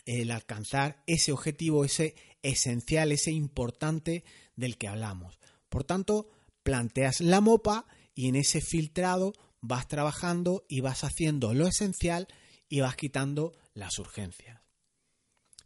el 0.05 0.31
alcanzar 0.31 1.01
ese 1.07 1.31
objetivo, 1.31 1.85
ese 1.85 2.13
esencial, 2.41 3.13
ese 3.13 3.31
importante 3.31 4.25
del 4.57 4.77
que 4.77 4.89
hablamos. 4.89 5.39
Por 5.69 5.85
tanto, 5.85 6.27
planteas 6.63 7.21
la 7.21 7.39
mopa 7.39 7.87
y 8.13 8.27
en 8.27 8.35
ese 8.35 8.59
filtrado 8.59 9.31
vas 9.61 9.87
trabajando 9.87 10.65
y 10.67 10.81
vas 10.81 11.03
haciendo 11.03 11.53
lo 11.53 11.67
esencial 11.67 12.27
y 12.69 12.81
vas 12.81 12.95
quitando 12.95 13.53
las 13.73 13.99
urgencias. 13.99 14.61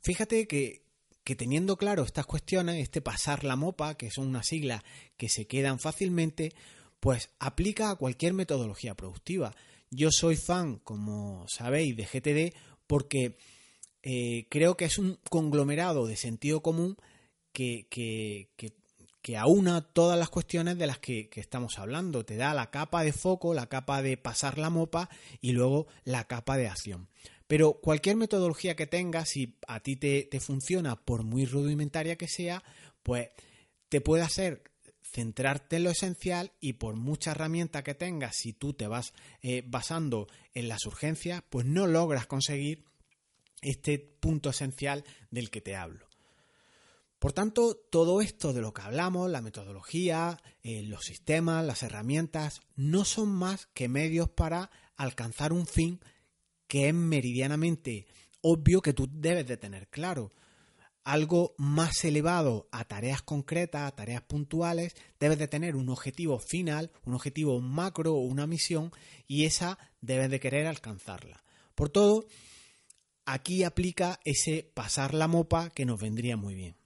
Fíjate 0.01 0.47
que, 0.47 0.85
que 1.23 1.35
teniendo 1.35 1.77
claro 1.77 2.03
estas 2.03 2.25
cuestiones, 2.25 2.81
este 2.81 3.01
pasar 3.01 3.43
la 3.43 3.55
mopa, 3.55 3.95
que 3.95 4.09
son 4.09 4.27
una 4.27 4.43
sigla 4.43 4.83
que 5.17 5.29
se 5.29 5.45
quedan 5.45 5.79
fácilmente, 5.79 6.53
pues 6.99 7.29
aplica 7.39 7.89
a 7.89 7.95
cualquier 7.95 8.33
metodología 8.33 8.95
productiva. 8.95 9.55
Yo 9.89 10.09
soy 10.11 10.37
fan, 10.37 10.77
como 10.77 11.45
sabéis, 11.47 11.95
de 11.97 12.05
GTD 12.05 12.55
porque 12.87 13.37
eh, 14.03 14.47
creo 14.49 14.77
que 14.77 14.85
es 14.85 14.97
un 14.97 15.19
conglomerado 15.29 16.07
de 16.07 16.15
sentido 16.15 16.61
común 16.61 16.97
que, 17.53 17.87
que, 17.89 18.49
que, 18.55 18.73
aúna 19.37 19.81
todas 19.81 20.17
las 20.17 20.29
cuestiones 20.29 20.77
de 20.77 20.87
las 20.87 20.99
que, 20.99 21.29
estamos 21.35 21.77
hablando. 21.79 22.25
Te 22.25 22.37
da 22.37 22.53
la 22.53 22.71
capa 22.71 23.03
de 23.03 23.13
foco, 23.13 23.53
la 23.53 23.67
capa 23.67 24.01
de 24.01 24.17
pasar 24.17 24.57
la 24.57 24.69
mopa 24.69 25.09
y 25.41 25.51
luego 25.51 25.87
la 26.03 26.25
capa 26.25 26.57
de 26.57 26.67
acción. 26.67 27.07
Pero 27.47 27.73
cualquier 27.73 28.15
metodología 28.15 28.75
que 28.75 28.87
tengas, 28.87 29.29
si 29.29 29.57
a 29.67 29.81
ti 29.81 29.95
te, 29.95 30.27
funciona, 30.39 30.95
por 30.95 31.23
muy 31.23 31.45
rudimentaria 31.45 32.17
que 32.17 32.27
sea, 32.27 32.63
pues 33.03 33.29
te 33.89 34.01
puede 34.01 34.23
hacer 34.23 34.63
centrarte 35.03 35.75
en 35.75 35.83
lo 35.83 35.89
esencial 35.89 36.53
y 36.61 36.73
por 36.73 36.95
mucha 36.95 37.31
herramienta 37.31 37.83
que 37.83 37.93
tengas, 37.93 38.37
si 38.37 38.53
tú 38.53 38.73
te 38.73 38.87
vas 38.87 39.13
eh, 39.41 39.63
basando 39.65 40.27
en 40.53 40.69
las 40.69 40.85
urgencias, 40.85 41.43
pues 41.49 41.65
no 41.65 41.87
logras 41.87 42.25
conseguir 42.25 42.85
este 43.61 43.99
punto 43.99 44.49
esencial 44.49 45.03
del 45.29 45.49
que 45.49 45.61
te 45.61 45.75
hablo. 45.75 46.10
Por 47.21 47.33
tanto, 47.33 47.75
todo 47.75 48.19
esto 48.19 48.51
de 48.51 48.61
lo 48.61 48.73
que 48.73 48.81
hablamos, 48.81 49.29
la 49.29 49.43
metodología, 49.43 50.41
eh, 50.63 50.81
los 50.81 51.05
sistemas, 51.05 51.63
las 51.63 51.83
herramientas, 51.83 52.61
no 52.75 53.05
son 53.05 53.29
más 53.29 53.67
que 53.75 53.87
medios 53.87 54.27
para 54.31 54.71
alcanzar 54.97 55.53
un 55.53 55.67
fin 55.67 55.99
que 56.65 56.87
es 56.87 56.95
meridianamente 56.95 58.07
obvio 58.41 58.81
que 58.81 58.93
tú 58.93 59.07
debes 59.07 59.45
de 59.45 59.57
tener 59.57 59.87
claro. 59.89 60.31
Algo 61.03 61.53
más 61.59 62.03
elevado 62.05 62.67
a 62.71 62.85
tareas 62.85 63.21
concretas, 63.21 63.83
a 63.83 63.95
tareas 63.95 64.23
puntuales, 64.23 64.95
debes 65.19 65.37
de 65.37 65.47
tener 65.47 65.75
un 65.75 65.89
objetivo 65.89 66.39
final, 66.39 66.89
un 67.05 67.13
objetivo 67.13 67.61
macro 67.61 68.15
o 68.15 68.21
una 68.21 68.47
misión 68.47 68.91
y 69.27 69.45
esa 69.45 69.77
debes 70.01 70.31
de 70.31 70.39
querer 70.39 70.65
alcanzarla. 70.65 71.43
Por 71.75 71.89
todo, 71.89 72.25
aquí 73.25 73.63
aplica 73.63 74.19
ese 74.25 74.63
pasar 74.73 75.13
la 75.13 75.27
mopa 75.27 75.69
que 75.69 75.85
nos 75.85 76.01
vendría 76.01 76.35
muy 76.35 76.55
bien. 76.55 76.80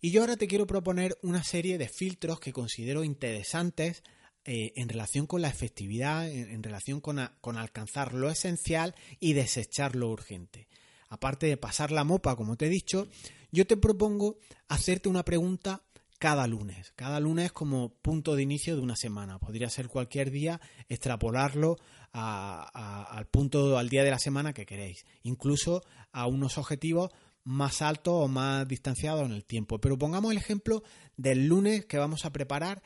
Y 0.00 0.10
yo 0.10 0.20
ahora 0.20 0.36
te 0.36 0.46
quiero 0.46 0.66
proponer 0.66 1.18
una 1.22 1.42
serie 1.42 1.78
de 1.78 1.88
filtros 1.88 2.38
que 2.38 2.52
considero 2.52 3.02
interesantes 3.02 4.04
eh, 4.44 4.72
en 4.76 4.88
relación 4.88 5.26
con 5.26 5.42
la 5.42 5.48
efectividad, 5.48 6.30
en, 6.30 6.62
relación 6.62 7.00
con, 7.00 7.18
con, 7.40 7.56
alcanzar 7.56 8.14
lo 8.14 8.30
esencial 8.30 8.94
y 9.18 9.32
desechar 9.32 9.96
lo 9.96 10.08
urgente. 10.08 10.68
Aparte 11.08 11.46
de 11.46 11.56
pasar 11.56 11.90
la 11.90 12.04
mopa, 12.04 12.36
como 12.36 12.56
te 12.56 12.66
he 12.66 12.70
dicho, 12.70 13.08
yo 13.50 13.66
te 13.66 13.76
propongo 13.76 14.38
hacerte 14.68 15.08
una 15.08 15.24
pregunta 15.24 15.82
cada 16.18 16.46
lunes. 16.46 16.92
Cada 16.96 17.20
lunes 17.20 17.52
como 17.52 17.90
punto 17.90 18.34
de 18.34 18.42
inicio 18.42 18.76
de 18.76 18.82
una 18.82 18.96
semana. 18.96 19.38
Podría 19.38 19.70
ser 19.70 19.88
cualquier 19.88 20.30
día, 20.30 20.60
extrapolarlo 20.88 21.78
al 22.12 23.26
punto, 23.26 23.78
al 23.78 23.88
día 23.88 24.04
de 24.04 24.10
la 24.10 24.18
semana 24.18 24.52
que 24.52 24.66
queréis. 24.66 25.06
Incluso 25.22 25.82
a 26.12 26.26
unos 26.26 26.58
objetivos 26.58 27.10
más 27.48 27.80
altos 27.80 28.14
o 28.14 28.28
más 28.28 28.68
distanciados 28.68 29.24
en 29.24 29.32
el 29.32 29.44
tiempo. 29.44 29.80
Pero 29.80 29.98
pongamos 29.98 30.32
el 30.32 30.38
ejemplo 30.38 30.82
del 31.16 31.46
lunes 31.46 31.86
que 31.86 31.96
vamos 31.96 32.24
a 32.24 32.32
preparar 32.32 32.82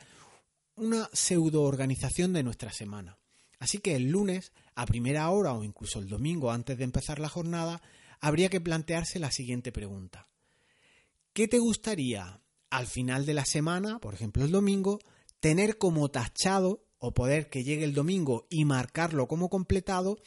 una 0.75 1.09
pseudo 1.11 1.63
organización 1.63 2.31
de 2.31 2.43
nuestra 2.43 2.71
semana. 2.71 3.17
Así 3.59 3.79
que 3.79 3.95
el 3.95 4.09
lunes, 4.09 4.53
a 4.73 4.85
primera 4.85 5.29
hora 5.29 5.53
o 5.53 5.63
incluso 5.63 5.99
el 5.99 6.07
domingo 6.07 6.51
antes 6.51 6.77
de 6.77 6.85
empezar 6.85 7.19
la 7.19 7.29
jornada, 7.29 7.81
habría 8.21 8.49
que 8.49 8.61
plantearse 8.61 9.19
la 9.19 9.31
siguiente 9.31 9.71
pregunta. 9.71 10.29
¿Qué 11.33 11.47
te 11.47 11.59
gustaría 11.59 12.39
al 12.69 12.87
final 12.87 13.25
de 13.25 13.33
la 13.33 13.45
semana, 13.45 13.99
por 13.99 14.13
ejemplo 14.13 14.45
el 14.45 14.51
domingo, 14.51 14.99
tener 15.39 15.77
como 15.77 16.09
tachado 16.09 16.85
o 16.99 17.13
poder 17.13 17.49
que 17.49 17.65
llegue 17.65 17.83
el 17.83 17.93
domingo 17.93 18.47
y 18.49 18.63
marcarlo 18.63 19.27
como 19.27 19.49
completado 19.49 20.17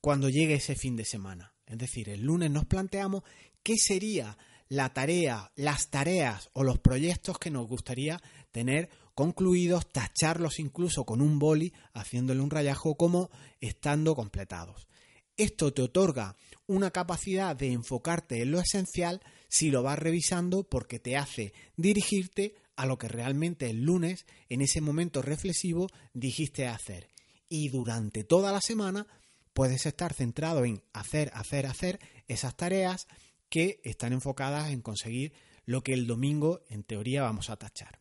cuando 0.00 0.28
llegue 0.28 0.54
ese 0.54 0.76
fin 0.76 0.94
de 0.94 1.04
semana. 1.04 1.53
Es 1.66 1.78
decir, 1.78 2.08
el 2.08 2.22
lunes 2.22 2.50
nos 2.50 2.66
planteamos 2.66 3.22
qué 3.62 3.76
sería 3.76 4.36
la 4.68 4.92
tarea, 4.92 5.52
las 5.56 5.90
tareas 5.90 6.50
o 6.52 6.64
los 6.64 6.78
proyectos 6.78 7.38
que 7.38 7.50
nos 7.50 7.66
gustaría 7.66 8.20
tener 8.50 8.88
concluidos, 9.14 9.90
tacharlos 9.92 10.58
incluso 10.58 11.04
con 11.04 11.20
un 11.20 11.38
boli, 11.38 11.72
haciéndole 11.92 12.40
un 12.40 12.50
rayajo 12.50 12.96
como 12.96 13.30
estando 13.60 14.14
completados. 14.14 14.88
Esto 15.36 15.72
te 15.72 15.82
otorga 15.82 16.36
una 16.66 16.90
capacidad 16.90 17.56
de 17.56 17.72
enfocarte 17.72 18.42
en 18.42 18.52
lo 18.52 18.60
esencial 18.60 19.20
si 19.48 19.70
lo 19.70 19.82
vas 19.82 19.98
revisando 19.98 20.64
porque 20.64 20.98
te 20.98 21.16
hace 21.16 21.52
dirigirte 21.76 22.54
a 22.76 22.86
lo 22.86 22.98
que 22.98 23.08
realmente 23.08 23.70
el 23.70 23.82
lunes, 23.82 24.26
en 24.48 24.60
ese 24.60 24.80
momento 24.80 25.22
reflexivo, 25.22 25.88
dijiste 26.12 26.66
hacer. 26.66 27.08
Y 27.48 27.68
durante 27.68 28.24
toda 28.24 28.50
la 28.52 28.60
semana 28.60 29.06
puedes 29.54 29.86
estar 29.86 30.12
centrado 30.12 30.64
en 30.64 30.82
hacer, 30.92 31.30
hacer, 31.34 31.66
hacer 31.66 32.00
esas 32.28 32.56
tareas 32.56 33.06
que 33.48 33.80
están 33.84 34.12
enfocadas 34.12 34.70
en 34.70 34.82
conseguir 34.82 35.32
lo 35.64 35.82
que 35.82 35.94
el 35.94 36.06
domingo 36.06 36.60
en 36.68 36.82
teoría 36.82 37.22
vamos 37.22 37.48
a 37.48 37.56
tachar. 37.56 38.00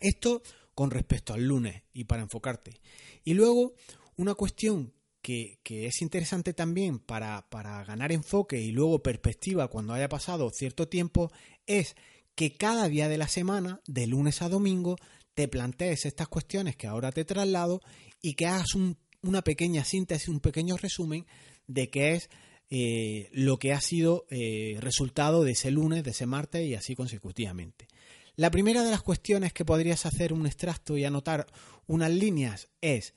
Esto 0.00 0.42
con 0.74 0.90
respecto 0.90 1.34
al 1.34 1.46
lunes 1.46 1.82
y 1.92 2.04
para 2.04 2.22
enfocarte. 2.22 2.80
Y 3.22 3.34
luego 3.34 3.74
una 4.16 4.34
cuestión 4.34 4.94
que, 5.20 5.60
es 5.64 6.02
interesante 6.02 6.52
también 6.52 6.98
para, 6.98 7.48
para 7.48 7.84
ganar 7.84 8.10
enfoque 8.10 8.60
y 8.60 8.72
luego 8.72 9.02
perspectiva 9.02 9.68
cuando 9.68 9.92
haya 9.92 10.08
pasado 10.08 10.50
cierto 10.50 10.88
tiempo 10.88 11.30
es 11.66 11.94
que 12.34 12.56
cada 12.56 12.88
día 12.88 13.08
de 13.08 13.18
la 13.18 13.28
semana, 13.28 13.80
de 13.86 14.06
lunes 14.06 14.42
a 14.42 14.48
domingo, 14.48 14.96
te 15.34 15.48
plantees 15.48 16.06
estas 16.06 16.28
cuestiones 16.28 16.76
que 16.76 16.86
ahora 16.86 17.12
te 17.12 17.24
traslado 17.24 17.80
y 18.20 18.34
que 18.34 18.46
hagas 18.46 18.74
una 19.22 19.42
pequeña 19.42 19.84
síntesis, 19.84 20.28
un 20.28 20.40
pequeño 20.40 20.76
resumen 20.76 21.26
de 21.66 21.90
qué 21.90 22.12
es 22.14 22.30
eh, 22.70 23.28
lo 23.32 23.58
que 23.58 23.72
ha 23.72 23.80
sido 23.80 24.26
eh, 24.30 24.76
resultado 24.80 25.44
de 25.44 25.52
ese 25.52 25.70
lunes, 25.70 26.04
de 26.04 26.10
ese 26.10 26.26
martes 26.26 26.66
y 26.66 26.74
así 26.74 26.94
consecutivamente. 26.94 27.88
La 28.36 28.50
primera 28.50 28.82
de 28.82 28.90
las 28.90 29.02
cuestiones 29.02 29.52
que 29.52 29.64
podrías 29.64 30.06
hacer 30.06 30.32
un 30.32 30.46
extracto 30.46 30.96
y 30.96 31.04
anotar 31.04 31.46
unas 31.86 32.10
líneas 32.10 32.68
es 32.80 33.14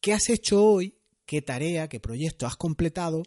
¿qué 0.00 0.14
has 0.14 0.28
hecho 0.30 0.64
hoy 0.64 0.98
qué 1.28 1.42
tarea, 1.42 1.88
qué 1.88 2.00
proyecto 2.00 2.46
has 2.46 2.56
completado, 2.56 3.22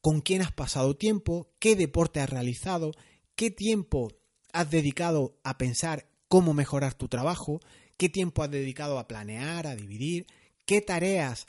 con 0.00 0.20
quién 0.20 0.42
has 0.42 0.50
pasado 0.50 0.96
tiempo, 0.96 1.48
qué 1.60 1.76
deporte 1.76 2.18
has 2.18 2.28
realizado, 2.28 2.90
qué 3.36 3.52
tiempo 3.52 4.10
has 4.52 4.68
dedicado 4.72 5.38
a 5.44 5.56
pensar 5.56 6.08
cómo 6.26 6.52
mejorar 6.52 6.94
tu 6.94 7.06
trabajo, 7.06 7.60
qué 7.96 8.08
tiempo 8.08 8.42
has 8.42 8.50
dedicado 8.50 8.98
a 8.98 9.06
planear, 9.06 9.68
a 9.68 9.76
dividir, 9.76 10.26
qué 10.66 10.80
tareas 10.80 11.46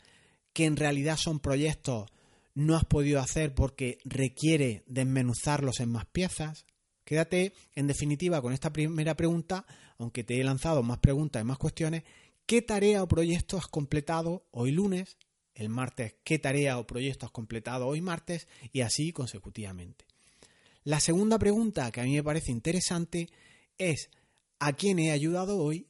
que 0.53 0.65
en 0.65 0.77
realidad 0.77 1.17
son 1.17 1.39
proyectos 1.39 2.09
no 2.55 2.75
has 2.75 2.85
podido 2.85 3.19
hacer 3.19 3.53
porque 3.53 3.99
requiere 4.05 4.83
desmenuzarlos 4.87 5.81
en 5.81 5.91
más 5.91 6.05
piezas. 6.05 6.65
Quédate, 7.03 7.53
en 7.75 7.87
definitiva, 7.87 8.41
con 8.41 8.53
esta 8.53 8.71
primera 8.71 9.15
pregunta, 9.15 9.65
aunque 9.99 10.23
te 10.23 10.39
he 10.39 10.43
lanzado 10.43 10.81
más 10.81 10.99
preguntas 10.99 11.41
y 11.41 11.45
más 11.45 11.57
cuestiones, 11.57 12.03
¿qué 12.45 12.61
tarea 12.61 13.03
o 13.03 13.07
proyecto 13.07 13.57
has 13.57 13.67
completado 13.67 14.47
hoy 14.51 14.71
lunes? 14.71 15.17
El 15.53 15.69
martes, 15.69 16.15
¿qué 16.23 16.39
tarea 16.39 16.79
o 16.79 16.87
proyecto 16.87 17.25
has 17.25 17.31
completado 17.31 17.87
hoy 17.87 18.01
martes? 18.01 18.47
Y 18.71 18.81
así 18.81 19.11
consecutivamente. 19.11 20.05
La 20.83 20.99
segunda 20.99 21.37
pregunta 21.37 21.91
que 21.91 22.01
a 22.01 22.03
mí 22.03 22.13
me 22.13 22.23
parece 22.23 22.51
interesante 22.51 23.29
es 23.77 24.09
¿a 24.59 24.73
quién 24.73 24.99
he 24.99 25.11
ayudado 25.11 25.57
hoy? 25.57 25.87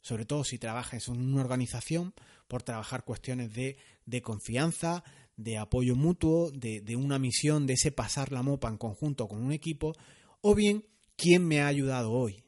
Sobre 0.00 0.26
todo 0.26 0.44
si 0.44 0.58
trabajas 0.58 1.08
en 1.08 1.20
una 1.20 1.40
organización, 1.40 2.14
por 2.54 2.62
trabajar 2.62 3.04
cuestiones 3.04 3.52
de, 3.52 3.78
de 4.06 4.22
confianza, 4.22 5.02
de 5.36 5.58
apoyo 5.58 5.96
mutuo, 5.96 6.52
de, 6.52 6.80
de, 6.82 6.94
una 6.94 7.18
misión, 7.18 7.66
de 7.66 7.72
ese 7.72 7.90
pasar 7.90 8.30
la 8.30 8.44
mopa 8.44 8.68
en 8.68 8.76
conjunto 8.76 9.26
con 9.26 9.42
un 9.42 9.50
equipo, 9.50 9.92
o 10.40 10.54
bien, 10.54 10.86
¿quién 11.16 11.44
me 11.44 11.62
ha 11.62 11.66
ayudado 11.66 12.12
hoy? 12.12 12.44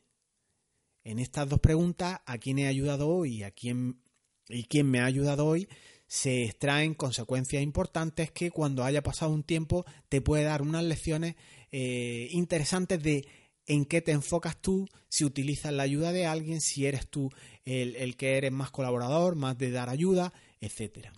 En 1.03 1.19
estas 1.19 1.49
dos 1.49 1.59
preguntas, 1.59 2.21
¿a 2.25 2.39
quién 2.39 2.61
he 2.61 2.69
ayudado 2.69 3.09
hoy 3.09 3.39
y 3.39 3.43
a 3.43 3.51
quién, 3.51 4.01
y 4.49 4.63
quién 4.69 4.89
me 4.89 5.01
ha 5.01 5.07
ayudado 5.07 5.45
hoy? 5.45 5.67
se 6.07 6.45
extraen 6.45 6.95
consecuencias 6.95 7.65
importantes 7.65 8.31
que 8.31 8.53
cuando 8.53 8.85
haya 8.85 9.03
pasado 9.03 9.33
un 9.33 9.43
tiempo 9.43 9.85
te 10.09 10.21
puede 10.21 10.45
dar 10.45 10.63
unas 10.63 10.85
lecciones 10.85 11.35
eh, 11.73 12.29
interesantes 12.31 13.03
de 13.03 13.27
en 13.67 13.85
qué 13.85 14.01
te 14.01 14.13
enfocas 14.13 14.61
tú, 14.61 14.89
si 15.09 15.25
utilizas 15.25 15.73
la 15.73 15.83
ayuda 15.83 16.13
de 16.13 16.27
alguien, 16.27 16.61
si 16.61 16.87
eres 16.87 17.09
tú 17.09 17.31
el, 17.65 17.97
el 17.97 18.17
que 18.17 18.37
eres 18.37 18.53
más 18.53 18.71
colaborador, 18.71 19.35
más 19.35 19.59
de 19.59 19.71
dar 19.71 19.89
ayuda, 19.89 20.33
etcétera. 20.61 21.13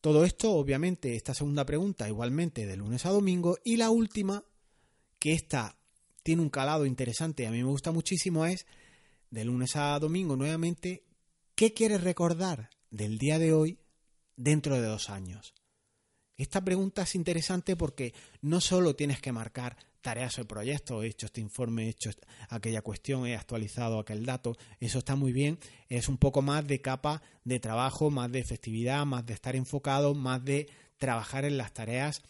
Todo 0.00 0.24
esto, 0.24 0.52
obviamente, 0.52 1.16
esta 1.16 1.34
segunda 1.34 1.66
pregunta, 1.66 2.08
igualmente 2.08 2.66
de 2.66 2.76
lunes 2.76 3.04
a 3.04 3.10
domingo. 3.10 3.58
Y 3.64 3.76
la 3.76 3.90
última, 3.90 4.44
que 5.18 5.32
esta 5.32 5.76
tiene 6.22 6.42
un 6.42 6.50
calado 6.50 6.86
interesante 6.86 7.42
y 7.42 7.46
a 7.46 7.50
mí 7.50 7.58
me 7.58 7.70
gusta 7.70 7.90
muchísimo, 7.90 8.46
es 8.46 8.66
de 9.30 9.44
lunes 9.44 9.76
a 9.76 9.98
domingo 9.98 10.36
nuevamente, 10.36 11.04
¿qué 11.54 11.74
quieres 11.74 12.02
recordar 12.02 12.70
del 12.90 13.18
día 13.18 13.38
de 13.38 13.52
hoy 13.52 13.78
dentro 14.36 14.76
de 14.76 14.86
dos 14.86 15.10
años? 15.10 15.54
Esta 16.36 16.62
pregunta 16.62 17.02
es 17.02 17.16
interesante 17.16 17.76
porque 17.76 18.14
no 18.42 18.60
solo 18.60 18.94
tienes 18.94 19.20
que 19.20 19.32
marcar 19.32 19.76
tareas 20.08 20.38
o 20.38 20.46
proyectos, 20.46 21.04
he 21.04 21.08
hecho 21.08 21.26
este 21.26 21.42
informe, 21.42 21.84
he 21.84 21.88
hecho 21.90 22.10
aquella 22.48 22.80
cuestión, 22.80 23.26
he 23.26 23.36
actualizado 23.36 23.98
aquel 23.98 24.24
dato, 24.24 24.56
eso 24.80 25.00
está 25.00 25.16
muy 25.16 25.32
bien, 25.32 25.58
es 25.90 26.08
un 26.08 26.16
poco 26.16 26.40
más 26.40 26.66
de 26.66 26.80
capa 26.80 27.20
de 27.44 27.60
trabajo, 27.60 28.08
más 28.08 28.32
de 28.32 28.38
efectividad, 28.38 29.04
más 29.04 29.26
de 29.26 29.34
estar 29.34 29.54
enfocado, 29.54 30.14
más 30.14 30.42
de 30.42 30.66
trabajar 30.96 31.44
en 31.44 31.58
las 31.58 31.74
tareas 31.74 32.22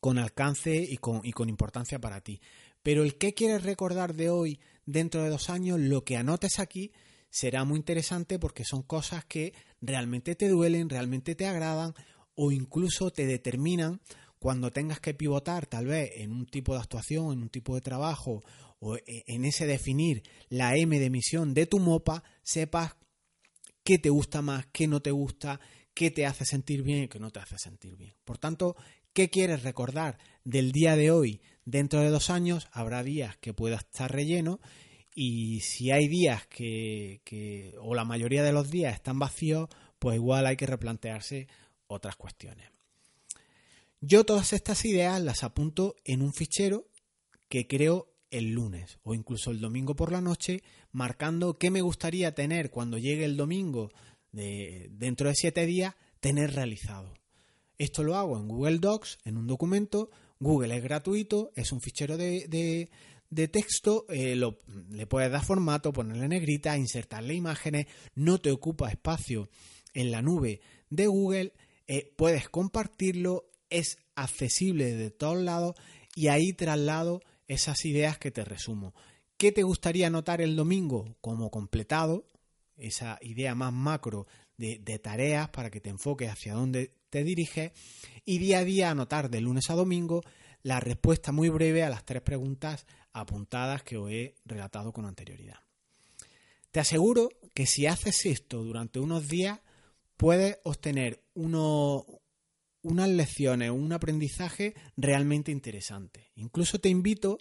con 0.00 0.16
alcance 0.16 0.74
y 0.74 0.96
con, 0.96 1.20
y 1.22 1.32
con 1.32 1.50
importancia 1.50 1.98
para 1.98 2.22
ti. 2.22 2.40
Pero 2.82 3.02
el 3.02 3.18
que 3.18 3.34
quieres 3.34 3.62
recordar 3.62 4.14
de 4.14 4.30
hoy, 4.30 4.58
dentro 4.86 5.22
de 5.22 5.28
dos 5.28 5.50
años, 5.50 5.78
lo 5.78 6.02
que 6.02 6.16
anotes 6.16 6.58
aquí, 6.58 6.92
será 7.28 7.64
muy 7.64 7.76
interesante 7.76 8.38
porque 8.38 8.64
son 8.64 8.82
cosas 8.82 9.26
que 9.26 9.52
realmente 9.82 10.34
te 10.34 10.48
duelen, 10.48 10.88
realmente 10.88 11.34
te 11.34 11.46
agradan 11.46 11.92
o 12.34 12.52
incluso 12.52 13.10
te 13.10 13.26
determinan 13.26 14.00
cuando 14.38 14.72
tengas 14.72 15.00
que 15.00 15.14
pivotar 15.14 15.66
tal 15.66 15.86
vez 15.86 16.10
en 16.16 16.32
un 16.32 16.46
tipo 16.46 16.74
de 16.74 16.80
actuación, 16.80 17.32
en 17.32 17.42
un 17.42 17.48
tipo 17.48 17.74
de 17.74 17.80
trabajo 17.80 18.42
o 18.78 18.96
e, 18.96 19.02
en 19.26 19.44
ese 19.44 19.66
definir 19.66 20.22
la 20.48 20.76
M 20.76 20.98
de 20.98 21.10
misión 21.10 21.54
de 21.54 21.66
tu 21.66 21.78
MOPA, 21.78 22.22
sepas 22.42 22.96
qué 23.84 23.98
te 23.98 24.10
gusta 24.10 24.42
más, 24.42 24.66
qué 24.72 24.86
no 24.86 25.00
te 25.00 25.10
gusta, 25.10 25.60
qué 25.94 26.10
te 26.10 26.26
hace 26.26 26.44
sentir 26.44 26.82
bien 26.82 27.04
y 27.04 27.08
qué 27.08 27.18
no 27.18 27.30
te 27.30 27.40
hace 27.40 27.58
sentir 27.58 27.96
bien. 27.96 28.14
Por 28.24 28.38
tanto, 28.38 28.76
¿qué 29.12 29.30
quieres 29.30 29.62
recordar 29.62 30.18
del 30.44 30.72
día 30.72 30.96
de 30.96 31.10
hoy 31.10 31.40
dentro 31.64 32.00
de 32.00 32.10
dos 32.10 32.30
años? 32.30 32.68
Habrá 32.72 33.02
días 33.02 33.36
que 33.38 33.54
pueda 33.54 33.76
estar 33.76 34.12
relleno 34.12 34.60
y 35.14 35.60
si 35.60 35.90
hay 35.90 36.08
días 36.08 36.46
que, 36.48 37.22
que 37.24 37.74
o 37.80 37.94
la 37.94 38.04
mayoría 38.04 38.42
de 38.42 38.52
los 38.52 38.70
días 38.70 38.94
están 38.94 39.18
vacíos, 39.18 39.70
pues 39.98 40.16
igual 40.16 40.46
hay 40.46 40.56
que 40.56 40.66
replantearse 40.66 41.48
otras 41.86 42.16
cuestiones. 42.16 42.75
Yo 44.00 44.24
todas 44.24 44.52
estas 44.52 44.84
ideas 44.84 45.20
las 45.22 45.42
apunto 45.42 45.96
en 46.04 46.22
un 46.22 46.32
fichero 46.32 46.88
que 47.48 47.66
creo 47.66 48.12
el 48.30 48.52
lunes 48.52 48.98
o 49.02 49.14
incluso 49.14 49.50
el 49.50 49.60
domingo 49.60 49.96
por 49.96 50.12
la 50.12 50.20
noche, 50.20 50.62
marcando 50.92 51.58
qué 51.58 51.70
me 51.70 51.80
gustaría 51.80 52.34
tener 52.34 52.70
cuando 52.70 52.98
llegue 52.98 53.24
el 53.24 53.36
domingo 53.36 53.90
de, 54.32 54.88
dentro 54.90 55.28
de 55.28 55.34
siete 55.34 55.64
días, 55.64 55.94
tener 56.20 56.54
realizado. 56.54 57.14
Esto 57.78 58.02
lo 58.02 58.16
hago 58.16 58.38
en 58.38 58.48
Google 58.48 58.78
Docs, 58.78 59.18
en 59.24 59.36
un 59.36 59.46
documento. 59.46 60.10
Google 60.38 60.76
es 60.76 60.82
gratuito, 60.82 61.52
es 61.54 61.72
un 61.72 61.80
fichero 61.80 62.16
de, 62.16 62.90
de, 63.30 63.48
texto, 63.48 64.06
eh, 64.08 64.34
lo, 64.36 64.58
le 64.90 65.06
puedes 65.06 65.30
dar 65.30 65.44
formato, 65.44 65.92
ponerle 65.92 66.28
negrita, 66.28 66.76
insertarle 66.76 67.34
imágenes, 67.34 67.86
no 68.14 68.38
te 68.38 68.50
ocupa 68.50 68.90
espacio 68.90 69.48
en 69.94 70.10
la 70.10 70.20
nube 70.20 70.60
de 70.90 71.06
Google 71.06 71.52
eh, 71.86 72.12
puedes 72.16 72.48
compartirlo, 72.48 73.50
es 73.70 73.98
accesible 74.14 74.94
de 74.94 75.10
todos 75.10 75.42
lados 75.42 75.76
y 76.14 76.28
ahí 76.28 76.52
traslado 76.52 77.22
esas 77.48 77.84
ideas 77.84 78.18
que 78.18 78.30
te 78.30 78.44
resumo. 78.44 78.94
¿Qué 79.36 79.52
te 79.52 79.62
gustaría 79.62 80.06
anotar 80.06 80.40
el 80.40 80.56
domingo 80.56 81.16
como 81.20 81.50
completado? 81.50 82.26
Esa 82.76 83.18
idea 83.20 83.54
más 83.54 83.72
macro 83.72 84.26
de, 84.56 84.98
tareas 84.98 85.50
para 85.50 85.70
que 85.70 85.80
te 85.80 85.90
enfoques 85.90 86.30
hacia 86.30 86.54
dónde 86.54 86.92
te 87.10 87.24
diriges 87.24 87.72
y 88.24 88.38
día 88.38 88.60
a 88.60 88.64
día 88.64 88.90
anotar 88.90 89.30
de 89.30 89.40
lunes 89.40 89.70
a 89.70 89.74
domingo 89.74 90.22
la 90.62 90.80
respuesta 90.80 91.32
muy 91.32 91.48
breve 91.48 91.84
a 91.84 91.90
las 91.90 92.04
tres 92.04 92.22
preguntas 92.22 92.86
apuntadas 93.12 93.82
que 93.82 93.96
os 93.96 94.10
he 94.10 94.34
relatado 94.44 94.92
con 94.92 95.04
anterioridad. 95.04 95.60
Te 96.70 96.80
aseguro 96.80 97.30
que 97.54 97.66
si 97.66 97.86
haces 97.86 98.26
esto 98.26 98.62
durante 98.62 98.98
unos 98.98 99.28
días 99.28 99.60
puedes 100.16 100.58
obtener 100.64 101.22
unas 102.86 103.08
lecciones, 103.08 103.70
un 103.70 103.92
aprendizaje 103.92 104.74
realmente 104.96 105.50
interesante. 105.50 106.30
Incluso 106.36 106.78
te 106.78 106.88
invito 106.88 107.38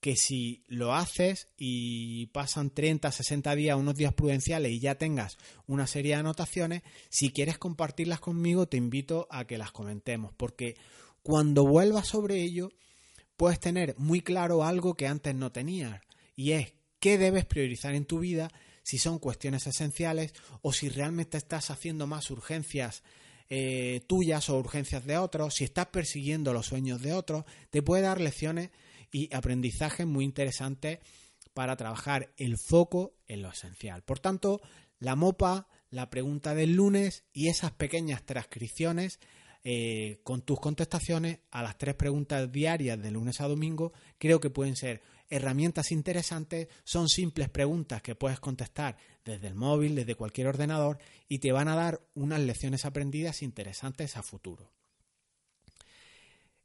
que 0.00 0.16
si 0.16 0.62
lo 0.68 0.94
haces 0.94 1.48
y 1.56 2.26
pasan 2.26 2.68
30, 2.68 3.10
60 3.10 3.54
días, 3.54 3.78
unos 3.78 3.96
días 3.96 4.12
prudenciales 4.12 4.70
y 4.72 4.78
ya 4.78 4.96
tengas 4.96 5.38
una 5.66 5.86
serie 5.86 6.12
de 6.12 6.20
anotaciones, 6.20 6.82
si 7.08 7.30
quieres 7.30 7.56
compartirlas 7.56 8.20
conmigo, 8.20 8.68
te 8.68 8.76
invito 8.76 9.26
a 9.30 9.46
que 9.46 9.56
las 9.56 9.72
comentemos, 9.72 10.34
porque 10.36 10.76
cuando 11.22 11.64
vuelvas 11.66 12.08
sobre 12.08 12.42
ello, 12.42 12.70
puedes 13.38 13.58
tener 13.58 13.94
muy 13.96 14.20
claro 14.20 14.62
algo 14.62 14.94
que 14.94 15.06
antes 15.06 15.34
no 15.34 15.52
tenías, 15.52 16.02
y 16.36 16.52
es 16.52 16.74
qué 17.00 17.16
debes 17.16 17.46
priorizar 17.46 17.94
en 17.94 18.04
tu 18.04 18.18
vida 18.18 18.52
si 18.82 18.98
son 18.98 19.18
cuestiones 19.18 19.66
esenciales 19.66 20.34
o 20.60 20.74
si 20.74 20.90
realmente 20.90 21.38
estás 21.38 21.70
haciendo 21.70 22.06
más 22.06 22.30
urgencias 22.30 23.02
eh, 23.48 24.02
tuyas 24.06 24.48
o 24.50 24.58
urgencias 24.58 25.04
de 25.04 25.18
otros, 25.18 25.54
si 25.54 25.64
estás 25.64 25.86
persiguiendo 25.86 26.52
los 26.52 26.66
sueños 26.66 27.02
de 27.02 27.12
otros, 27.12 27.44
te 27.70 27.82
puede 27.82 28.02
dar 28.02 28.20
lecciones 28.20 28.70
y 29.12 29.34
aprendizajes 29.34 30.06
muy 30.06 30.24
interesantes 30.24 30.98
para 31.54 31.76
trabajar 31.76 32.32
el 32.36 32.56
foco 32.58 33.14
en 33.28 33.42
lo 33.42 33.50
esencial. 33.50 34.02
Por 34.02 34.18
tanto, 34.18 34.60
la 34.98 35.16
MOPA, 35.16 35.68
la 35.90 36.10
pregunta 36.10 36.54
del 36.54 36.74
lunes 36.74 37.24
y 37.32 37.48
esas 37.48 37.72
pequeñas 37.72 38.24
transcripciones 38.24 39.20
eh, 39.64 40.20
con 40.22 40.42
tus 40.42 40.60
contestaciones 40.60 41.40
a 41.50 41.62
las 41.62 41.76
tres 41.76 41.94
preguntas 41.94 42.52
diarias 42.52 43.02
de 43.02 43.10
lunes 43.10 43.40
a 43.40 43.48
domingo 43.48 43.92
creo 44.16 44.38
que 44.38 44.48
pueden 44.48 44.76
ser 44.76 45.02
herramientas 45.30 45.92
interesantes, 45.92 46.68
son 46.84 47.08
simples 47.08 47.48
preguntas 47.48 48.02
que 48.02 48.14
puedes 48.14 48.40
contestar 48.40 48.96
desde 49.24 49.48
el 49.48 49.54
móvil, 49.54 49.94
desde 49.94 50.14
cualquier 50.14 50.46
ordenador 50.46 50.98
y 51.28 51.38
te 51.38 51.52
van 51.52 51.68
a 51.68 51.76
dar 51.76 52.00
unas 52.14 52.40
lecciones 52.40 52.84
aprendidas 52.84 53.42
interesantes 53.42 54.16
a 54.16 54.22
futuro. 54.22 54.70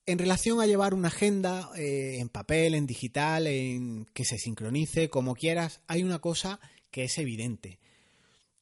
En 0.06 0.18
relación 0.18 0.60
a 0.60 0.66
llevar 0.66 0.94
una 0.94 1.10
agenda 1.10 1.70
eh, 1.78 2.18
en 2.20 2.30
papel, 2.30 2.74
en 2.74 2.88
digital, 2.88 3.48
en 3.48 4.06
que 4.14 4.26
se 4.26 4.38
sincronice, 4.38 5.10
como 5.10 5.36
quieras, 5.36 5.82
hay 5.88 6.04
una 6.04 6.20
cosa 6.20 6.60
que 6.90 7.04
es 7.04 7.18
evidente. 7.18 7.80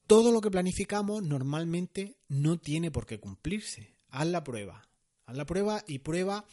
Todo 0.06 0.32
lo 0.32 0.42
que 0.42 0.52
planificamos 0.52 1.24
normalmente 1.24 2.18
no 2.28 2.58
tiene 2.58 2.92
por 2.92 3.06
qué 3.06 3.20
cumplirse. 3.20 3.94
Haz 4.10 4.28
la 4.28 4.44
prueba. 4.44 4.90
Haz 5.26 5.38
la 5.38 5.46
prueba 5.46 5.84
y 5.88 6.00
prueba, 6.00 6.46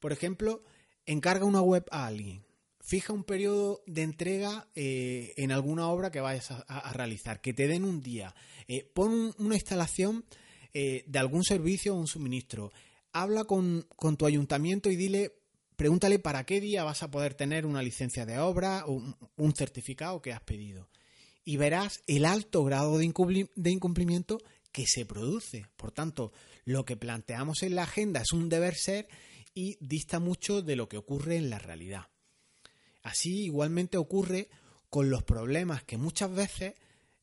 por 0.00 0.12
ejemplo, 0.12 0.62
encarga 1.04 1.44
una 1.44 1.60
web 1.60 1.84
a 1.90 2.06
alguien 2.06 2.45
fija 2.86 3.12
un 3.12 3.24
periodo 3.24 3.82
de 3.86 4.02
entrega 4.02 4.68
eh, 4.76 5.34
en 5.36 5.50
alguna 5.50 5.88
obra 5.88 6.12
que 6.12 6.20
vayas 6.20 6.52
a, 6.52 6.92
realizar, 6.92 7.40
que 7.40 7.52
te 7.52 7.66
den 7.66 7.84
un 7.84 8.00
día, 8.00 8.34
eh, 8.68 8.88
pon 8.94 9.34
una 9.38 9.56
instalación 9.56 10.24
eh, 10.72 11.02
de 11.08 11.18
algún 11.18 11.42
servicio 11.42 11.94
o 11.94 11.98
un 11.98 12.06
suministro, 12.06 12.70
habla 13.12 13.44
con, 13.44 13.88
tu 14.16 14.24
ayuntamiento 14.24 14.88
y 14.88 14.94
dile, 14.94 15.32
pregúntale 15.74 16.20
para 16.20 16.44
qué 16.44 16.60
día 16.60 16.84
vas 16.84 17.02
a 17.02 17.10
poder 17.10 17.34
tener 17.34 17.66
una 17.66 17.82
licencia 17.82 18.24
de 18.24 18.38
obra 18.38 18.84
o 18.86 19.02
un, 19.36 19.54
certificado 19.56 20.22
que 20.22 20.32
has 20.32 20.42
pedido. 20.42 20.88
Y 21.44 21.56
verás 21.56 22.02
el 22.06 22.24
alto 22.24 22.62
grado 22.62 22.98
de 22.98 23.04
incumplimiento 23.70 24.38
que 24.70 24.84
se 24.86 25.06
produce. 25.06 25.66
Por 25.76 25.90
tanto, 25.90 26.32
lo 26.64 26.84
que 26.84 26.96
planteamos 26.96 27.62
en 27.62 27.74
la 27.74 27.84
agenda 27.84 28.20
es 28.20 28.32
un 28.32 28.48
deber 28.48 28.74
ser 28.74 29.08
y 29.54 29.76
dista 29.80 30.20
mucho 30.20 30.62
de 30.62 30.76
lo 30.76 30.88
que 30.88 30.98
ocurre 30.98 31.36
en 31.36 31.50
la 31.50 31.58
realidad. 31.58 32.08
Así 33.06 33.44
igualmente 33.44 33.98
ocurre 33.98 34.48
con 34.90 35.10
los 35.10 35.22
problemas 35.22 35.84
que 35.84 35.96
muchas 35.96 36.34
veces 36.34 36.74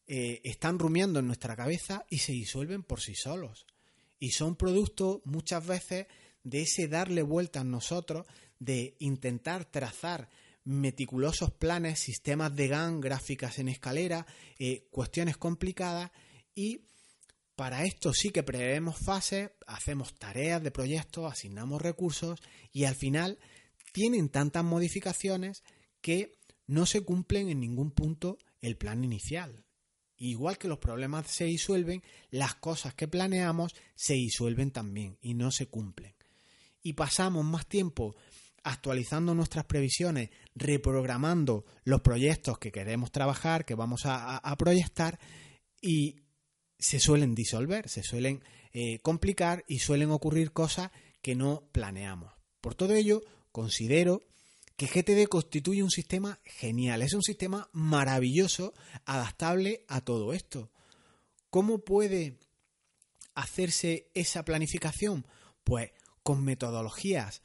eh, 0.08 0.39
están 0.46 0.80
rumiando 0.80 1.19
en 1.19 1.28
nuestra 1.28 1.58
cabeza 1.58 2.06
y 2.10 2.19
se 2.19 2.32
disuelven 2.32 2.84
por 2.84 3.02
sí 3.02 3.15
solos. 3.15 3.65
Y 4.17 4.32
son 4.32 4.56
producto 4.56 5.22
muchas 5.26 5.67
veces 5.67 6.08
de 6.41 6.62
ese 6.62 6.88
darle 6.88 7.22
vuelta 7.22 7.60
a 7.60 7.65
nosotros, 7.65 8.26
de 8.60 8.96
intentar 9.00 9.65
trazar 9.65 10.30
meticulosos 10.63 11.52
planes, 11.52 12.00
sistemas 12.00 12.56
de 12.56 12.69
GAN, 12.69 13.02
gráficas 13.02 13.60
en 13.60 13.67
escalera, 13.67 14.26
eh, 14.60 14.88
cuestiones 14.89 15.36
complicadas 15.36 16.12
y 16.56 16.86
para 17.58 17.84
esto 17.84 18.13
sí 18.13 18.30
que 18.30 18.41
prevemos 18.41 18.98
fases, 18.98 19.52
hacemos 19.67 20.13
tareas 20.15 20.63
de 20.63 20.72
proyectos, 20.72 21.30
asignamos 21.30 21.82
recursos 21.82 22.39
y 22.72 22.86
al 22.86 22.96
final 22.96 23.38
tienen 23.93 24.27
tantas 24.27 24.65
modificaciones 24.65 25.63
que 26.01 26.34
no 26.67 26.86
se 26.86 27.01
cumplen 27.01 27.47
en 27.49 27.62
ningún 27.62 27.91
punto 27.91 28.38
el 28.60 28.75
plan 28.75 29.03
inicial. 29.06 29.65
Igual 30.17 30.58
que 30.58 30.67
los 30.67 30.79
problemas 30.79 31.27
se 31.27 31.45
disuelven, 31.45 32.03
las 32.29 32.56
cosas 32.56 32.93
que 32.93 33.08
planeamos 33.08 33.75
se 33.95 34.13
disuelven 34.15 34.71
también 34.71 35.17
y 35.21 35.34
no 35.34 35.51
se 35.51 35.67
cumplen. 35.67 36.15
Y 36.82 36.93
pasamos 36.93 37.45
más 37.45 37.67
tiempo 37.67 38.15
actualizando 38.63 39.36
nuestras 39.36 39.65
previsiones, 39.65 40.29
reprogramando 40.56 41.65
los 41.84 42.01
proyectos 42.01 42.58
que 42.58 42.71
queremos 42.71 43.12
trabajar, 43.12 43.65
que 43.65 43.75
vamos 43.75 44.03
a, 44.06 44.56
proyectar 44.58 45.19
y 45.82 46.21
se 46.79 46.99
suelen 46.99 47.36
disolver, 47.36 47.89
se 47.89 48.03
suelen 48.03 48.43
eh, 48.71 48.99
complicar 48.99 49.63
y 49.67 49.79
suelen 49.79 50.12
ocurrir 50.12 50.51
cosas 50.51 50.91
que 51.21 51.36
no 51.36 51.69
planeamos. 51.71 52.34
Por 52.62 52.75
todo 52.75 52.93
ello, 52.93 53.21
considero 53.53 54.23
que 54.75 54.87
GTD 54.87 55.29
constituye 55.29 55.83
un 55.83 55.91
sistema 55.91 56.39
genial, 56.43 57.01
es 57.03 57.13
un 57.13 57.21
sistema 57.21 57.69
maravilloso, 57.71 58.73
adaptable 59.05 59.85
a 59.87 60.01
todo 60.01 60.33
esto. 60.33 60.71
¿Cómo 61.49 61.85
puede 61.85 62.39
hacerse 63.35 64.09
esa 64.15 64.43
planificación? 64.43 65.25
Pues 65.63 65.91
con 66.23 66.43
metodologías 66.43 67.41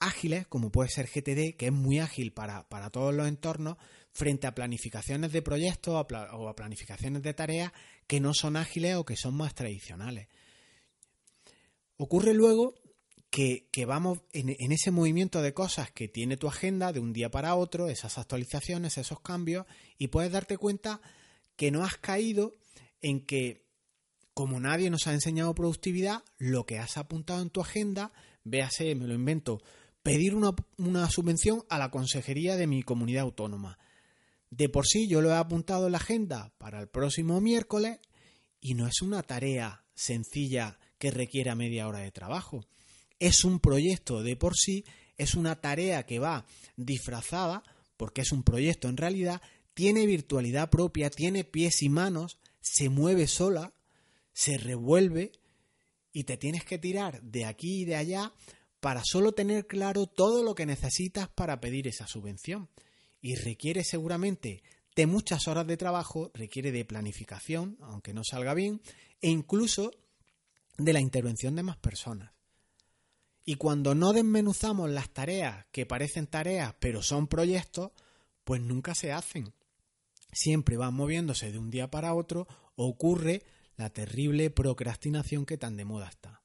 ágiles, 0.00 0.46
como 0.46 0.72
puede 0.72 0.88
ser 0.88 1.06
GTD, 1.06 1.56
que 1.56 1.66
es 1.66 1.72
muy 1.72 1.98
ágil 1.98 2.32
para, 2.32 2.64
todos 2.90 3.14
los 3.14 3.28
entornos, 3.28 3.76
frente 4.12 4.46
a 4.46 4.54
planificaciones 4.54 5.32
de 5.32 5.42
proyectos 5.42 5.94
o 5.94 6.48
a 6.48 6.56
planificaciones 6.56 7.22
de 7.22 7.34
tareas 7.34 7.72
que 8.06 8.20
no 8.20 8.32
son 8.32 8.56
ágiles 8.56 8.96
o 8.96 9.04
que 9.04 9.16
son 9.16 9.34
más 9.34 9.54
tradicionales. 9.54 10.28
Ocurre 11.98 12.32
luego 12.32 12.74
que, 13.30 13.68
vamos 13.86 14.20
en, 14.32 14.72
ese 14.72 14.90
movimiento 14.90 15.42
de 15.42 15.52
cosas 15.52 15.90
que 15.90 16.08
tiene 16.08 16.36
tu 16.36 16.48
agenda 16.48 16.92
de 16.92 17.00
un 17.00 17.12
día 17.12 17.30
para 17.30 17.54
otro, 17.54 17.88
esas 17.88 18.18
actualizaciones, 18.18 18.96
esos 18.96 19.20
cambios, 19.20 19.66
y 19.98 20.08
puedes 20.08 20.32
darte 20.32 20.56
cuenta 20.56 21.00
que 21.56 21.70
no 21.70 21.84
has 21.84 21.96
caído 21.96 22.54
en 23.02 23.26
que, 23.26 23.66
como 24.32 24.60
nadie 24.60 24.90
nos 24.90 25.06
ha 25.06 25.12
enseñado 25.12 25.54
productividad, 25.54 26.22
lo 26.38 26.64
que 26.64 26.78
has 26.78 26.96
apuntado 26.96 27.42
en 27.42 27.50
tu 27.50 27.60
agenda 27.60 28.12
véase, 28.46 28.94
me 28.94 29.06
lo 29.06 29.14
invento, 29.14 29.60
pedir 30.02 30.34
una, 30.34 31.10
subvención 31.10 31.64
a 31.68 31.78
la 31.78 31.90
consejería 31.90 32.56
de 32.56 32.66
mi 32.66 32.82
comunidad 32.82 33.24
autónoma. 33.24 33.78
De 34.50 34.68
por 34.68 34.86
sí 34.86 35.08
yo 35.08 35.20
lo 35.20 35.30
he 35.30 35.36
apuntado 35.36 35.86
en 35.86 35.92
la 35.92 35.98
agenda 35.98 36.52
para 36.58 36.80
el 36.80 36.88
próximo 36.88 37.40
miércoles 37.40 37.98
y 38.60 38.74
no 38.74 38.86
es 38.86 39.02
una 39.02 39.22
tarea 39.22 39.84
sencilla 39.94 40.78
que 40.98 41.10
requiera 41.10 41.56
media 41.56 41.88
hora 41.88 41.98
de 41.98 42.12
trabajo. 42.12 42.64
Es 43.18 43.44
un 43.44 43.60
proyecto 43.60 44.22
de 44.22 44.36
por 44.36 44.54
sí, 44.56 44.84
es 45.16 45.34
una 45.34 45.60
tarea 45.60 46.04
que 46.04 46.18
va 46.18 46.46
disfrazada, 46.76 47.62
porque 47.96 48.20
es 48.20 48.32
un 48.32 48.42
proyecto 48.42 48.88
en 48.88 48.96
realidad, 48.96 49.40
tiene 49.74 50.06
virtualidad 50.06 50.70
propia, 50.70 51.10
tiene 51.10 51.44
pies 51.44 51.82
y 51.82 51.88
manos, 51.88 52.38
se 52.60 52.88
mueve 52.88 53.26
sola, 53.26 53.72
se 54.32 54.58
revuelve 54.58 55.32
y 56.12 56.24
te 56.24 56.36
tienes 56.36 56.64
que 56.64 56.78
tirar 56.78 57.22
de 57.22 57.44
aquí 57.44 57.82
y 57.82 57.84
de 57.84 57.96
allá 57.96 58.32
para 58.80 59.02
solo 59.04 59.32
tener 59.32 59.66
claro 59.66 60.06
todo 60.06 60.42
lo 60.42 60.54
que 60.54 60.66
necesitas 60.66 61.28
para 61.28 61.60
pedir 61.60 61.88
esa 61.88 62.06
subvención. 62.06 62.68
Y 63.20 63.34
requiere 63.34 63.82
seguramente 63.82 64.62
de 64.94 65.06
muchas 65.06 65.48
horas 65.48 65.66
de 65.66 65.76
trabajo, 65.76 66.30
requiere 66.34 66.72
de 66.72 66.84
planificación, 66.84 67.76
aunque 67.82 68.14
no 68.14 68.22
salga 68.24 68.54
bien, 68.54 68.80
e 69.20 69.28
incluso 69.28 69.90
de 70.78 70.92
la 70.92 71.00
intervención 71.00 71.54
de 71.56 71.62
más 71.62 71.76
personas. 71.76 72.35
Y 73.48 73.54
cuando 73.54 73.94
no 73.94 74.12
desmenuzamos 74.12 74.90
las 74.90 75.08
tareas 75.10 75.66
que 75.70 75.86
parecen 75.86 76.26
tareas 76.26 76.74
pero 76.80 77.00
son 77.00 77.28
proyectos, 77.28 77.92
pues 78.42 78.60
nunca 78.60 78.94
se 78.96 79.12
hacen. 79.12 79.54
Siempre 80.32 80.76
van 80.76 80.94
moviéndose 80.94 81.52
de 81.52 81.58
un 81.58 81.70
día 81.70 81.88
para 81.88 82.12
otro, 82.12 82.48
ocurre 82.74 83.44
la 83.76 83.90
terrible 83.90 84.50
procrastinación 84.50 85.46
que 85.46 85.58
tan 85.58 85.76
de 85.76 85.84
moda 85.84 86.08
está. 86.08 86.42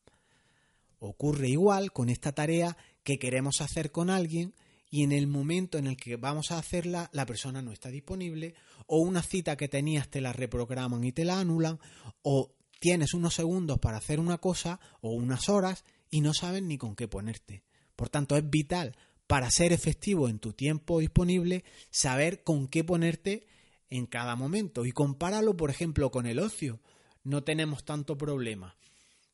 Ocurre 1.00 1.50
igual 1.50 1.92
con 1.92 2.08
esta 2.10 2.34
tarea 2.34 2.78
que 3.04 3.18
queremos 3.18 3.62
hacer 3.62 3.92
con 3.92 4.12
alguien 4.12 4.54
y 4.92 5.04
en 5.04 5.12
el 5.12 5.26
momento 5.26 5.80
en 5.80 5.88
el 5.88 5.98
que 5.98 6.18
vamos 6.18 6.52
a 6.52 6.60
hacerla 6.60 7.10
la 7.14 7.26
persona 7.26 7.64
no 7.64 7.72
está 7.72 7.90
disponible 7.90 8.54
o 8.86 9.00
una 9.00 9.24
cita 9.24 9.56
que 9.56 9.68
tenías 9.68 10.10
te 10.10 10.22
la 10.22 10.34
reprograman 10.34 11.04
y 11.04 11.14
te 11.14 11.26
la 11.26 11.40
anulan 11.40 11.80
o 12.22 12.52
tienes 12.80 13.16
unos 13.16 13.34
segundos 13.34 13.80
para 13.80 13.98
hacer 13.98 14.20
una 14.20 14.38
cosa 14.38 14.80
o 15.02 15.12
unas 15.12 15.50
horas 15.50 15.84
y 16.12 16.22
no 16.22 16.34
sabes 16.34 16.62
ni 16.62 16.78
con 16.78 16.96
qué 16.96 17.08
ponerte. 17.08 17.64
Por 17.96 18.10
tanto, 18.10 18.38
es 18.38 18.48
vital 18.48 18.96
para 19.26 19.50
ser 19.50 19.72
efectivo 19.74 20.28
en 20.30 20.40
tu 20.40 20.54
tiempo 20.54 21.00
disponible 21.00 21.64
saber 21.90 22.44
con 22.44 22.68
qué 22.68 22.84
ponerte 22.84 23.48
en 23.90 24.06
cada 24.06 24.36
momento 24.36 24.86
y 24.86 24.92
compáralo, 24.92 25.56
por 25.56 25.70
ejemplo, 25.70 26.12
con 26.12 26.28
el 26.28 26.40
ocio 26.40 26.82
no 27.24 27.44
tenemos 27.44 27.86
tanto 27.86 28.18
problema. 28.18 28.76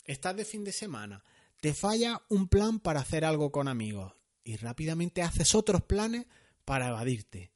Estás 0.05 0.35
de 0.35 0.45
fin 0.45 0.63
de 0.63 0.71
semana, 0.71 1.23
te 1.59 1.73
falla 1.73 2.21
un 2.29 2.47
plan 2.47 2.79
para 2.79 3.01
hacer 3.01 3.25
algo 3.25 3.51
con 3.51 3.67
amigos 3.67 4.13
y 4.43 4.55
rápidamente 4.57 5.21
haces 5.21 5.55
otros 5.55 5.81
planes 5.81 6.25
para 6.65 6.89
evadirte. 6.89 7.51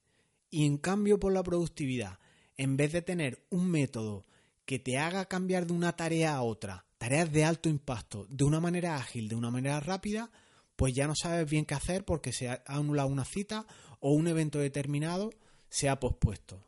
Y 0.49 0.65
en 0.65 0.77
cambio 0.77 1.19
por 1.19 1.31
la 1.31 1.43
productividad, 1.43 2.19
en 2.57 2.75
vez 2.75 2.91
de 2.91 3.01
tener 3.01 3.45
un 3.49 3.69
método 3.69 4.25
que 4.65 4.79
te 4.79 4.97
haga 4.97 5.25
cambiar 5.25 5.65
de 5.65 5.73
una 5.73 5.95
tarea 5.95 6.36
a 6.36 6.41
otra, 6.41 6.86
tareas 7.01 7.31
de 7.31 7.43
alto 7.43 7.67
impacto, 7.67 8.27
de 8.29 8.43
una 8.43 8.59
manera 8.59 8.95
ágil, 8.95 9.27
de 9.27 9.33
una 9.33 9.49
manera 9.49 9.79
rápida, 9.79 10.29
pues 10.75 10.93
ya 10.93 11.07
no 11.07 11.15
sabes 11.15 11.49
bien 11.49 11.65
qué 11.65 11.73
hacer 11.73 12.05
porque 12.05 12.31
se 12.31 12.47
ha 12.47 12.61
anulado 12.67 13.09
una 13.09 13.25
cita 13.25 13.65
o 14.01 14.11
un 14.11 14.27
evento 14.27 14.59
determinado 14.59 15.31
se 15.67 15.89
ha 15.89 15.99
pospuesto. 15.99 16.63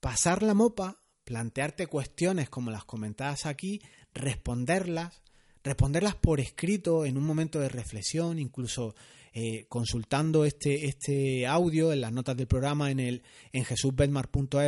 Pasar 0.00 0.42
la 0.42 0.54
mopa 0.54 0.96
plantearte 1.24 1.88
cuestiones 1.88 2.48
como 2.48 2.70
las 2.70 2.86
comentadas 2.86 3.44
aquí, 3.44 3.82
responderlas, 4.14 5.20
responderlas 5.62 6.14
por 6.14 6.40
escrito 6.40 7.04
en 7.04 7.18
un 7.18 7.24
momento 7.24 7.60
de 7.60 7.68
reflexión, 7.68 8.38
incluso 8.38 8.94
eh, 9.34 9.66
consultando 9.68 10.46
este, 10.46 10.86
este 10.86 11.46
audio 11.46 11.92
en 11.92 12.00
las 12.00 12.12
notas 12.12 12.38
del 12.38 12.46
programa 12.46 12.90
en 12.90 13.00
el 13.00 13.22
en 13.52 14.14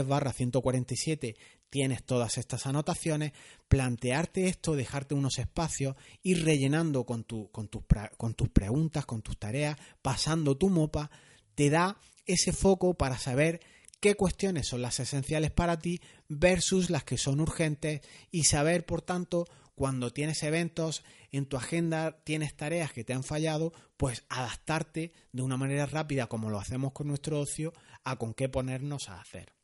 barra 0.06 0.32
147 0.34 1.34
tienes 1.74 2.04
todas 2.04 2.38
estas 2.38 2.68
anotaciones, 2.68 3.32
plantearte 3.66 4.46
esto, 4.46 4.76
dejarte 4.76 5.16
unos 5.16 5.40
espacios, 5.40 5.96
ir 6.22 6.44
rellenando 6.44 7.04
con, 7.04 7.24
tu, 7.24 7.50
con, 7.50 7.68
con 8.16 8.34
tus 8.34 8.48
preguntas, 8.48 9.06
con 9.06 9.22
tus 9.22 9.36
tareas, 9.36 9.76
pasando 10.00 10.56
tu 10.56 10.68
mopa, 10.68 11.10
te 11.56 11.70
da 11.70 11.98
ese 12.26 12.52
foco 12.52 12.94
para 12.94 13.18
saber 13.18 13.58
qué 13.98 14.14
cuestiones 14.14 14.68
son 14.68 14.82
las 14.82 15.00
esenciales 15.00 15.50
para 15.50 15.80
ti 15.80 16.00
versus 16.28 16.90
las 16.90 17.02
que 17.02 17.18
son 17.18 17.40
urgentes 17.40 18.02
y 18.30 18.44
saber, 18.44 18.86
por 18.86 19.02
tanto, 19.02 19.48
cuando 19.74 20.12
tienes 20.12 20.44
eventos 20.44 21.02
en 21.32 21.46
tu 21.46 21.56
agenda, 21.56 22.22
tienes 22.22 22.54
tareas 22.54 22.92
que 22.92 23.02
te 23.02 23.14
han 23.14 23.24
fallado, 23.24 23.72
pues 23.96 24.22
adaptarte 24.28 25.12
de 25.32 25.42
una 25.42 25.56
manera 25.56 25.86
rápida, 25.86 26.28
como 26.28 26.50
lo 26.50 26.60
hacemos 26.60 26.92
con 26.92 27.08
nuestro 27.08 27.40
ocio, 27.40 27.72
a 28.04 28.14
con 28.14 28.32
qué 28.32 28.48
ponernos 28.48 29.08
a 29.08 29.20
hacer. 29.20 29.54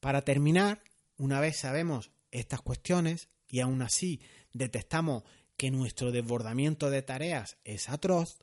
Para 0.00 0.22
terminar, 0.22 0.82
una 1.16 1.40
vez 1.40 1.58
sabemos 1.58 2.10
estas 2.30 2.62
cuestiones 2.62 3.28
y 3.48 3.60
aún 3.60 3.82
así 3.82 4.20
detectamos 4.52 5.24
que 5.56 5.70
nuestro 5.70 6.10
desbordamiento 6.10 6.88
de 6.88 7.02
tareas 7.02 7.58
es 7.64 7.90
atroz, 7.90 8.38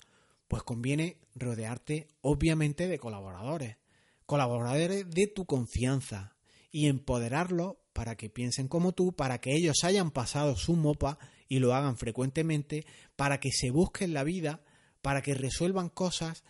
pues 0.48 0.63
conviene 0.63 1.17
rodearte 1.34 2.08
obviamente 2.22 2.88
de 2.88 3.00
colaboradores. 3.00 3.78
Colaboradores 4.26 5.10
de 5.10 5.28
tu 5.28 5.46
confianza 5.46 6.36
y 6.70 6.88
empoderarlos 6.88 7.78
para 7.93 8.15
que 8.15 8.30
piensen 8.30 8.67
como 8.67 8.91
tú, 8.91 9.13
para 9.13 9.39
que 9.39 9.56
ellos 9.56 9.84
hayan 9.84 10.12
pasado 10.12 10.56
su 10.56 10.76
mopa 10.76 11.17
y 11.48 11.58
lo 11.60 11.74
hagan 11.74 11.98
frecuentemente, 11.98 12.86
para 13.15 13.39
que 13.39 13.52
se 13.52 13.72
busquen 13.72 14.13
la 14.13 14.24
vida, 14.24 14.62
para 15.02 15.24
que 15.24 15.34
resuelvan 15.34 15.89
cosas 15.89 16.43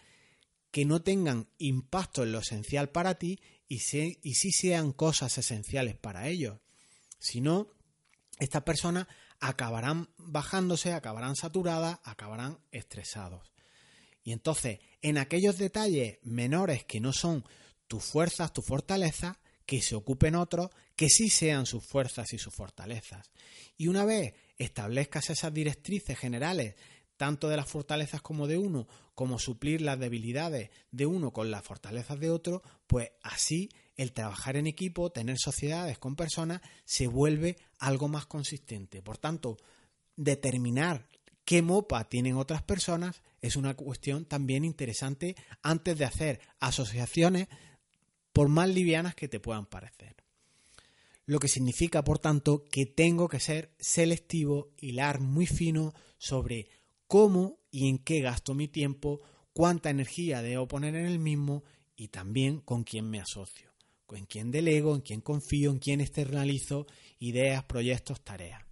que 0.71 0.83
no 0.83 1.01
tengan 1.01 1.47
impacto 1.57 2.23
en 2.23 2.33
lo 2.33 2.39
esencial 2.39 2.89
para 2.89 3.15
ti 3.15 3.39
y, 3.67 3.77
y 3.77 4.33
sí 4.33 4.51
sean 4.51 4.91
cosas 4.91 5.37
esenciales 5.37 5.95
para 5.95 6.27
ellos. 6.27 6.59
Si 7.19 7.41
no, 7.41 7.67
estas 8.39 8.63
personas 8.63 9.07
acabarán 9.39 10.09
bajándose, 10.17 10.93
acabarán 10.93 11.35
saturadas, 11.35 11.99
acabarán 12.03 12.59
estresados. 12.71 13.51
Y 14.23 14.33
entonces, 14.33 14.79
en 15.01 15.17
aquellos 15.17 15.57
detalles 15.57 16.19
menores 16.23 16.83
que 16.83 16.99
no 16.99 17.13
son 17.13 17.45
tus 17.87 18.03
fuerzas, 18.03 18.53
tu 18.53 18.61
fortaleza, 18.61 19.39
que 19.65 19.81
se 19.81 19.95
ocupen 19.95 20.35
otros, 20.35 20.69
que 20.95 21.09
sí 21.09 21.29
sean 21.29 21.65
sus 21.65 21.85
fuerzas 21.85 22.33
y 22.33 22.37
sus 22.37 22.53
fortalezas. 22.53 23.29
Y 23.77 23.87
una 23.87 24.05
vez 24.05 24.33
establezcas 24.57 25.29
esas 25.29 25.53
directrices 25.53 26.17
generales, 26.17 26.75
tanto 27.17 27.49
de 27.49 27.57
las 27.57 27.67
fortalezas 27.67 28.21
como 28.21 28.47
de 28.47 28.57
uno, 28.57 28.87
como 29.15 29.39
suplir 29.39 29.81
las 29.81 29.99
debilidades 29.99 30.69
de 30.91 31.05
uno 31.05 31.33
con 31.33 31.51
las 31.51 31.63
fortalezas 31.63 32.19
de 32.19 32.29
otro, 32.29 32.61
pues 32.85 33.11
así 33.23 33.69
el 33.95 34.13
trabajar 34.13 34.55
en 34.55 34.67
equipo, 34.67 35.11
tener 35.11 35.37
sociedades 35.39 35.97
con 35.97 36.15
personas, 36.15 36.61
se 36.85 37.07
vuelve 37.07 37.57
algo 37.79 38.07
más 38.07 38.27
consistente. 38.27 39.01
Por 39.01 39.17
tanto, 39.17 39.57
determinar 40.15 41.09
qué 41.43 41.61
mopa 41.61 42.03
tienen 42.07 42.37
otras 42.37 42.61
personas 42.61 43.23
es 43.41 43.55
una 43.55 43.75
cuestión 43.75 44.25
también 44.25 44.63
interesante 44.63 45.35
antes 45.63 45.97
de 45.97 46.05
hacer 46.05 46.39
asociaciones 46.59 47.47
por 48.33 48.49
más 48.49 48.69
livianas 48.69 49.15
que 49.15 49.27
te 49.27 49.39
puedan 49.39 49.65
parecer. 49.65 50.15
Lo 51.25 51.39
que 51.39 51.47
significa, 51.47 52.03
por 52.03 52.19
tanto, 52.19 52.65
que 52.71 52.85
tengo 52.85 53.27
que 53.27 53.39
ser 53.39 53.73
selectivo, 53.79 54.69
hilar 54.77 55.19
muy 55.19 55.45
fino 55.45 55.93
sobre 56.17 56.69
cómo 57.07 57.59
y 57.71 57.89
en 57.89 57.97
qué 57.97 58.21
gasto 58.21 58.53
mi 58.53 58.67
tiempo, 58.67 59.21
cuánta 59.53 59.89
energía 59.89 60.41
debo 60.41 60.67
poner 60.67 60.95
en 60.95 61.05
el 61.05 61.19
mismo 61.19 61.63
y 61.95 62.09
también 62.09 62.59
con 62.61 62.83
quién 62.83 63.09
me 63.09 63.19
asocio, 63.19 63.71
con 64.05 64.25
quién 64.25 64.51
delego, 64.51 64.95
en 64.95 65.01
quién 65.01 65.21
confío, 65.21 65.71
en 65.71 65.79
quién 65.79 66.01
externalizo 66.01 66.85
ideas, 67.19 67.63
proyectos, 67.63 68.21
tareas. 68.21 68.63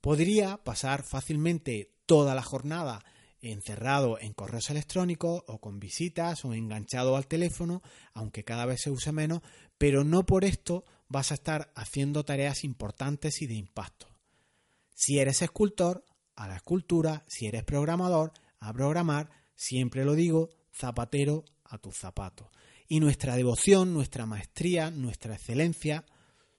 Podría 0.00 0.58
pasar 0.58 1.04
fácilmente 1.04 1.94
toda 2.06 2.34
la 2.34 2.42
jornada 2.42 3.04
encerrado 3.40 4.18
en 4.20 4.32
correos 4.32 4.70
electrónicos 4.70 5.42
o 5.46 5.60
con 5.60 5.80
visitas 5.80 6.44
o 6.44 6.54
enganchado 6.54 7.16
al 7.16 7.26
teléfono, 7.26 7.82
aunque 8.14 8.44
cada 8.44 8.66
vez 8.66 8.82
se 8.82 8.90
use 8.90 9.12
menos, 9.12 9.42
pero 9.78 10.04
no 10.04 10.24
por 10.24 10.44
esto 10.44 10.84
vas 11.08 11.30
a 11.32 11.34
estar 11.34 11.72
haciendo 11.74 12.24
tareas 12.24 12.64
importantes 12.64 13.42
y 13.42 13.46
de 13.46 13.54
impacto. 13.54 14.06
Si 14.94 15.18
eres 15.18 15.42
escultor, 15.42 16.04
a 16.42 16.48
la 16.48 16.56
escultura, 16.56 17.22
si 17.28 17.46
eres 17.46 17.62
programador, 17.62 18.32
a 18.58 18.72
programar, 18.72 19.30
siempre 19.54 20.04
lo 20.04 20.14
digo, 20.14 20.50
zapatero 20.74 21.44
a 21.64 21.78
tus 21.78 21.96
zapatos. 21.96 22.48
Y 22.88 22.98
nuestra 22.98 23.36
devoción, 23.36 23.94
nuestra 23.94 24.26
maestría, 24.26 24.90
nuestra 24.90 25.34
excelencia, 25.34 26.04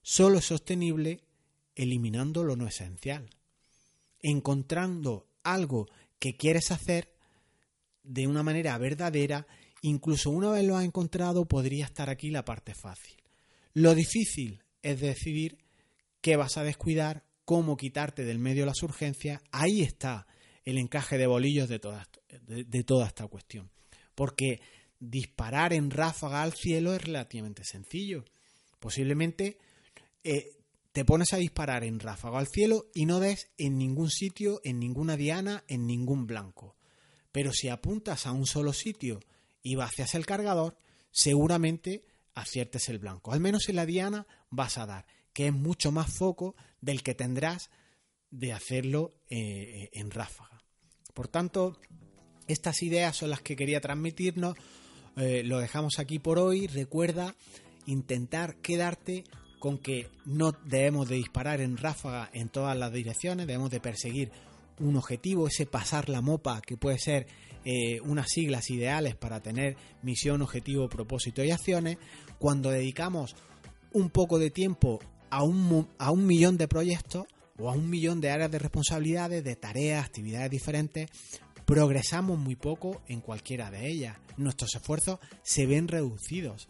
solo 0.02 0.38
es 0.38 0.46
sostenible 0.46 1.20
eliminando 1.76 2.46
lo 2.46 2.56
no 2.56 2.66
esencial, 2.66 3.30
encontrando 4.22 5.28
algo 5.44 5.88
que 6.18 6.38
quieres 6.38 6.72
hacer 6.72 7.14
de 8.04 8.26
una 8.28 8.42
manera 8.42 8.78
verdadera, 8.78 9.48
incluso 9.82 10.30
una 10.30 10.50
vez 10.50 10.64
lo 10.64 10.78
has 10.78 10.86
encontrado 10.86 11.46
podría 11.46 11.86
estar 11.86 12.10
aquí 12.10 12.30
la 12.30 12.46
parte 12.46 12.74
fácil. 12.74 13.18
Lo 13.74 13.96
difícil 13.96 14.64
es 14.82 15.02
decidir 15.02 15.58
qué 16.22 16.38
vas 16.38 16.56
a 16.56 16.64
descuidar, 16.64 17.26
cómo 17.46 17.78
quitarte 17.78 18.24
del 18.24 18.40
medio 18.40 18.66
las 18.66 18.82
urgencias, 18.84 19.42
ahí 19.52 19.82
está 19.82 20.28
el 20.66 20.78
encaje 20.78 21.18
de 21.18 21.28
bolillos 21.28 21.68
de 21.68 21.80
toda, 21.80 22.08
de, 22.48 22.84
toda 22.84 23.08
esta 23.08 23.28
cuestión. 23.28 23.70
Porque 24.16 24.62
disparar 25.00 25.74
en 25.74 25.92
ráfaga 25.92 26.42
al 26.42 26.54
cielo 26.54 26.94
es 26.94 27.04
relativamente 27.04 27.64
sencillo. 27.66 28.24
Posiblemente 28.80 29.58
eh, 30.24 30.58
te 30.94 31.04
pones 31.04 31.34
a 31.34 31.38
disparar 31.38 31.84
en 31.84 32.00
ráfaga 32.00 32.40
al 32.40 32.48
cielo 32.48 32.86
y 32.94 33.06
no 33.06 33.20
des 33.20 33.52
en 33.58 33.78
ningún 33.78 34.10
sitio, 34.10 34.62
en 34.64 34.80
ninguna 34.80 35.18
diana, 35.18 35.64
en 35.68 35.86
ningún 35.86 36.26
blanco. 36.28 36.78
Pero 37.32 37.52
si 37.52 37.68
apuntas 37.68 38.26
a 38.26 38.32
un 38.32 38.46
solo 38.46 38.74
sitio 38.74 39.20
y 39.62 39.76
vacias 39.76 40.16
el 40.16 40.26
cargador, 40.26 40.78
seguramente 41.12 42.06
aciertes 42.36 42.90
el 42.90 43.00
blanco. 43.00 43.34
Al 43.34 43.40
menos 43.40 43.68
en 43.70 43.76
la 43.76 43.86
diana 43.86 44.28
vas 44.50 44.78
a 44.78 44.86
dar 44.86 45.06
que 45.34 45.48
es 45.48 45.54
mucho 45.54 45.92
más 45.92 46.16
foco 46.16 46.56
del 46.84 47.02
que 47.02 47.16
tendrás 47.16 47.70
de 48.30 48.52
hacerlo 48.52 49.14
eh, 49.30 49.90
en 49.94 50.12
ráfaga. 50.12 50.62
Por 51.14 51.28
tanto, 51.28 51.78
estas 52.48 52.82
ideas 52.84 53.16
son 53.16 53.30
las 53.30 53.42
que 53.42 53.56
quería 53.56 53.80
transmitirnos. 53.80 54.56
Eh, 55.16 55.44
lo 55.44 55.60
dejamos 55.60 56.00
aquí 56.00 56.20
por 56.20 56.40
hoy. 56.40 56.68
Recuerda 56.68 57.36
intentar 57.86 58.56
quedarte 58.58 59.24
con 59.60 59.78
que 59.78 60.10
no 60.26 60.52
debemos 60.66 61.08
de 61.08 61.16
disparar 61.16 61.62
en 61.62 61.78
ráfaga 61.78 62.30
en 62.34 62.50
todas 62.50 62.78
las 62.78 62.92
direcciones, 62.92 63.48
debemos 63.48 63.72
de 63.72 63.80
perseguir 63.80 64.30
un 64.80 64.98
objetivo, 64.98 65.48
ese 65.48 65.66
pasar 65.66 66.10
la 66.10 66.20
mopa 66.20 66.62
que 66.62 66.76
puede 66.76 67.00
ser 67.00 67.28
eh, 67.64 68.02
unas 68.02 68.28
siglas 68.30 68.70
ideales 68.70 69.16
para 69.16 69.42
tener 69.42 69.78
misión, 70.02 70.42
objetivo, 70.42 70.90
propósito 70.90 71.44
y 71.46 71.52
acciones. 71.52 71.98
Cuando 72.40 72.72
dedicamos 72.72 73.38
un 73.94 74.10
poco 74.10 74.38
de 74.38 74.50
tiempo 74.50 75.00
a 75.34 75.42
un, 75.42 75.88
a 75.98 76.12
un 76.12 76.28
millón 76.28 76.58
de 76.58 76.68
proyectos 76.68 77.26
o 77.58 77.68
a 77.68 77.74
un 77.74 77.90
millón 77.90 78.22
de 78.22 78.30
áreas 78.30 78.52
de 78.52 78.60
responsabilidades, 78.60 79.44
de 79.44 79.56
tareas, 79.56 80.06
actividades 80.06 80.52
diferentes, 80.52 81.10
progresamos 81.66 82.38
muy 82.38 82.56
poco 82.56 83.02
en 83.08 83.20
cualquiera 83.20 83.72
de 83.72 83.90
ellas. 83.90 84.16
Nuestros 84.38 84.76
esfuerzos 84.76 85.18
se 85.42 85.66
ven 85.66 85.88
reducidos. 85.88 86.68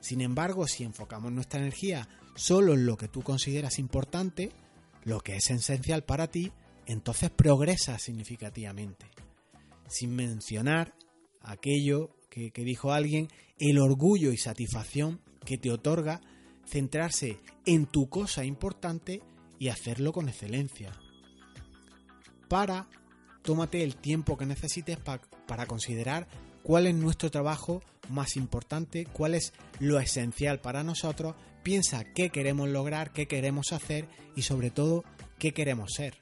Sin 0.00 0.22
embargo, 0.22 0.66
si 0.66 0.82
enfocamos 0.82 1.30
nuestra 1.30 1.60
energía 1.60 2.08
solo 2.34 2.74
en 2.74 2.84
lo 2.84 2.96
que 2.96 3.06
tú 3.06 3.22
consideras 3.22 3.78
importante, 3.78 4.50
lo 5.04 5.20
que 5.20 5.36
es 5.36 5.48
esencial 5.48 6.02
para 6.02 6.26
ti, 6.26 6.50
entonces 6.86 7.30
progresas 7.30 8.02
significativamente. 8.02 9.06
Sin 9.86 10.16
mencionar 10.16 10.96
aquello 11.42 12.10
que, 12.28 12.50
que 12.50 12.64
dijo 12.64 12.92
alguien, 12.92 13.28
el 13.60 13.78
orgullo 13.78 14.32
y 14.32 14.36
satisfacción 14.36 15.20
que 15.46 15.58
te 15.58 15.70
otorga 15.70 16.20
centrarse 16.66 17.38
en 17.66 17.86
tu 17.86 18.08
cosa 18.08 18.44
importante 18.44 19.22
y 19.58 19.68
hacerlo 19.68 20.12
con 20.12 20.28
excelencia. 20.28 20.92
Para, 22.48 22.88
tómate 23.42 23.82
el 23.82 23.96
tiempo 23.96 24.36
que 24.36 24.46
necesites 24.46 24.98
para 25.46 25.66
considerar 25.66 26.28
cuál 26.62 26.86
es 26.86 26.94
nuestro 26.94 27.30
trabajo 27.30 27.82
más 28.08 28.36
importante, 28.36 29.06
cuál 29.06 29.34
es 29.34 29.52
lo 29.78 29.98
esencial 29.98 30.60
para 30.60 30.84
nosotros, 30.84 31.34
piensa 31.62 32.04
qué 32.12 32.30
queremos 32.30 32.68
lograr, 32.68 33.12
qué 33.12 33.26
queremos 33.26 33.72
hacer 33.72 34.08
y 34.36 34.42
sobre 34.42 34.70
todo 34.70 35.04
qué 35.38 35.52
queremos 35.52 35.92
ser. 35.94 36.14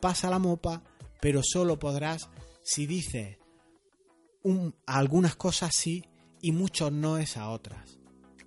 Pasa 0.00 0.30
la 0.30 0.38
mopa, 0.38 0.82
pero 1.20 1.40
solo 1.42 1.78
podrás 1.78 2.28
si 2.62 2.86
dices 2.86 3.38
algunas 4.86 5.36
cosas 5.36 5.74
sí 5.74 6.04
y 6.42 6.52
muchos 6.52 6.92
no 6.92 7.16
es 7.18 7.36
a 7.36 7.48
otras. 7.48 7.98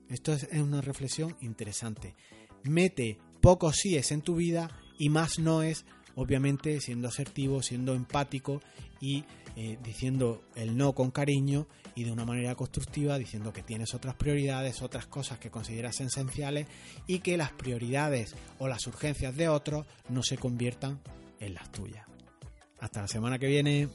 Esto 0.09 0.33
es 0.33 0.47
una 0.53 0.81
reflexión 0.81 1.35
interesante. 1.41 2.15
Mete 2.63 3.17
pocos 3.41 3.75
síes 3.77 4.11
en 4.11 4.21
tu 4.21 4.35
vida 4.35 4.69
y 4.97 5.09
más 5.09 5.39
noes, 5.39 5.85
obviamente 6.15 6.79
siendo 6.81 7.07
asertivo, 7.07 7.61
siendo 7.61 7.93
empático 7.93 8.61
y 8.99 9.25
eh, 9.55 9.77
diciendo 9.83 10.43
el 10.55 10.77
no 10.77 10.93
con 10.93 11.11
cariño 11.11 11.67
y 11.95 12.03
de 12.03 12.11
una 12.11 12.25
manera 12.25 12.55
constructiva, 12.55 13.17
diciendo 13.17 13.51
que 13.51 13.63
tienes 13.63 13.93
otras 13.93 14.15
prioridades, 14.15 14.81
otras 14.81 15.07
cosas 15.07 15.39
que 15.39 15.49
consideras 15.49 15.99
esenciales 15.99 16.67
y 17.07 17.19
que 17.19 17.37
las 17.37 17.51
prioridades 17.51 18.35
o 18.59 18.67
las 18.67 18.85
urgencias 18.87 19.35
de 19.35 19.49
otros 19.49 19.85
no 20.09 20.23
se 20.23 20.37
conviertan 20.37 21.01
en 21.39 21.55
las 21.55 21.71
tuyas. 21.71 22.05
Hasta 22.79 23.01
la 23.01 23.07
semana 23.07 23.39
que 23.39 23.47
viene. 23.47 23.89